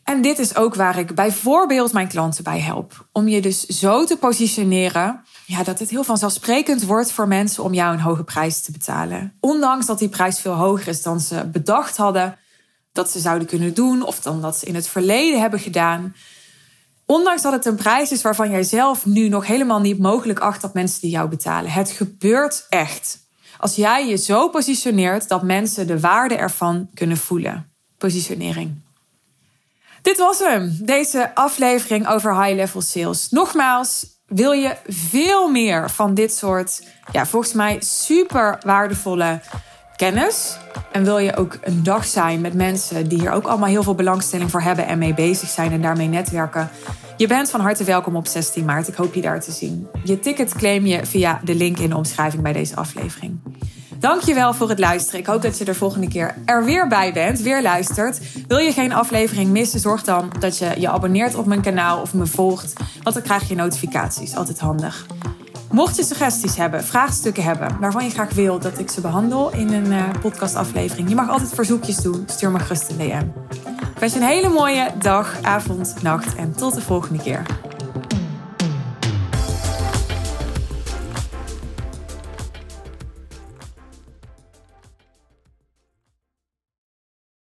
En 0.04 0.22
dit 0.22 0.40
is 0.40 0.56
ook 0.56 0.76
waar 0.76 0.98
ik 1.00 1.16
bijvoorbeeld 1.16 1.94
mijn 1.94 2.08
klanten 2.08 2.44
bij 2.44 2.60
help. 2.60 3.08
Om 3.12 3.28
je 3.28 3.42
dus 3.42 3.66
zo 3.66 4.06
te 4.06 4.18
positioneren 4.18 5.24
ja, 5.46 5.64
dat 5.64 5.80
het 5.80 5.90
heel 5.90 6.04
vanzelfsprekend 6.04 6.84
wordt 6.84 7.12
voor 7.12 7.28
mensen 7.28 7.64
om 7.64 7.74
jou 7.74 7.94
een 7.94 8.00
hoge 8.00 8.24
prijs 8.24 8.62
te 8.62 8.72
betalen. 8.72 9.34
Ondanks 9.40 9.86
dat 9.86 10.00
die 10.00 10.10
prijs 10.10 10.40
veel 10.40 10.54
hoger 10.54 10.88
is 10.88 11.02
dan 11.02 11.20
ze 11.20 11.50
bedacht 11.52 11.98
hadden 11.98 12.38
dat 12.92 13.12
ze 13.12 13.20
zouden 13.20 13.48
kunnen 13.48 13.74
doen 13.74 14.06
of 14.06 14.20
dan 14.20 14.42
dat 14.42 14.58
ze 14.58 14.66
in 14.66 14.76
het 14.76 14.88
verleden 14.88 15.40
hebben 15.40 15.60
gedaan. 15.60 16.16
Ondanks 17.06 17.42
dat 17.42 17.54
het 17.54 17.66
een 17.66 17.76
prijs 17.76 18.12
is 18.12 18.22
waarvan 18.22 18.52
jij 18.52 18.64
zelf 18.64 19.06
nu 19.06 19.30
nog 19.30 19.48
helemaal 19.48 19.80
niet 19.80 20.00
mogelijk 20.00 20.40
acht 20.40 20.62
dat 20.62 20.74
mensen 20.74 21.02
die 21.02 21.10
jou 21.10 21.30
betalen. 21.30 21.72
Het 21.72 21.90
gebeurt 21.90 22.66
echt. 22.70 23.22
Als 23.58 23.76
jij 23.76 24.08
je 24.08 24.18
zo 24.18 24.50
positioneert 24.50 25.28
dat 25.28 25.44
mensen 25.44 25.88
de 25.88 26.00
waarde 26.00 26.36
ervan 26.36 26.90
kunnen 26.94 27.18
voelen 27.18 27.72
positionering. 27.98 28.83
Dit 30.04 30.18
was 30.18 30.40
hem, 30.40 30.78
deze 30.82 31.36
aflevering 31.36 32.08
over 32.08 32.44
high-level 32.44 32.82
sales. 32.82 33.30
Nogmaals, 33.30 34.06
wil 34.28 34.52
je 34.52 34.76
veel 34.88 35.50
meer 35.50 35.90
van 35.90 36.14
dit 36.14 36.34
soort, 36.34 36.84
ja, 37.12 37.26
volgens 37.26 37.54
mij 37.54 37.78
super 37.80 38.58
waardevolle 38.66 39.40
kennis? 39.96 40.58
En 40.92 41.04
wil 41.04 41.18
je 41.18 41.36
ook 41.36 41.58
een 41.62 41.84
dag 41.84 42.06
zijn 42.06 42.42
met 42.42 42.54
mensen 42.54 43.08
die 43.08 43.20
hier 43.20 43.32
ook 43.32 43.46
allemaal 43.46 43.70
heel 43.70 43.84
veel 43.84 43.96
belangstelling 43.96 44.52
voor 44.52 44.62
hebben 44.62 44.88
en 44.88 44.98
mee 44.98 45.14
bezig 45.14 45.50
zijn 45.50 45.72
en 45.72 45.82
daarmee 45.82 46.08
netwerken? 46.08 46.70
Je 47.18 47.28
bent 47.28 47.50
van 47.50 47.60
harte 47.60 47.84
welkom 47.84 48.16
op 48.16 48.28
16 48.28 48.66
maart. 48.66 48.88
Ik 48.88 48.96
hoop 48.96 49.14
je 49.14 49.22
daar 49.22 49.42
te 49.42 49.52
zien. 49.52 49.88
Je 50.04 50.20
ticket 50.20 50.54
claim 50.54 50.86
je 50.86 51.06
via 51.06 51.42
de 51.44 51.56
link 51.56 51.78
in 51.78 51.90
de 51.90 51.96
omschrijving 51.96 52.44
bij 52.44 52.54
deze 52.54 52.76
aflevering. 52.76 53.40
Dankjewel 54.04 54.54
voor 54.54 54.70
het 54.70 54.80
luisteren. 54.80 55.20
Ik 55.20 55.26
hoop 55.26 55.42
dat 55.42 55.58
je 55.58 55.66
er 55.66 55.76
volgende 55.76 56.08
keer 56.08 56.36
er 56.46 56.66
weer 56.66 56.88
bij 56.88 57.14
bent, 57.14 57.40
weer 57.40 57.62
luistert. 57.62 58.20
Wil 58.48 58.58
je 58.58 58.72
geen 58.72 58.94
aflevering 58.94 59.50
missen, 59.50 59.80
zorg 59.80 60.04
dan 60.04 60.32
dat 60.40 60.58
je 60.58 60.74
je 60.78 60.90
abonneert 60.90 61.36
op 61.36 61.46
mijn 61.46 61.62
kanaal 61.62 62.02
of 62.02 62.14
me 62.14 62.26
volgt. 62.26 62.74
Want 63.04 63.16
dan 63.16 63.24
krijg 63.24 63.48
je 63.48 63.56
notificaties. 63.56 64.36
Altijd 64.36 64.60
handig. 64.60 65.06
Mocht 65.72 65.96
je 65.96 66.04
suggesties 66.04 66.58
hebben, 66.58 66.84
vraagstukken 66.84 67.44
hebben 67.44 67.78
waarvan 67.80 68.04
je 68.04 68.10
graag 68.10 68.34
wil 68.34 68.60
dat 68.60 68.80
ik 68.80 68.90
ze 68.90 69.02
behandel 69.02 69.52
in 69.52 69.74
een 69.74 69.92
uh, 69.92 70.04
podcastaflevering, 70.22 71.10
je 71.10 71.16
mag 71.16 71.30
altijd 71.30 71.54
verzoekjes 71.54 71.98
doen. 71.98 72.24
Stuur 72.26 72.52
me 72.52 72.60
gerust 72.60 72.90
een 72.90 72.98
DM. 72.98 73.26
Ik 73.94 74.00
wens 74.00 74.14
je 74.14 74.20
een 74.20 74.26
hele 74.26 74.50
mooie 74.50 74.92
dag, 75.00 75.38
avond, 75.42 75.96
nacht 76.02 76.36
en 76.36 76.56
tot 76.56 76.74
de 76.74 76.82
volgende 76.82 77.24
keer. 77.24 77.46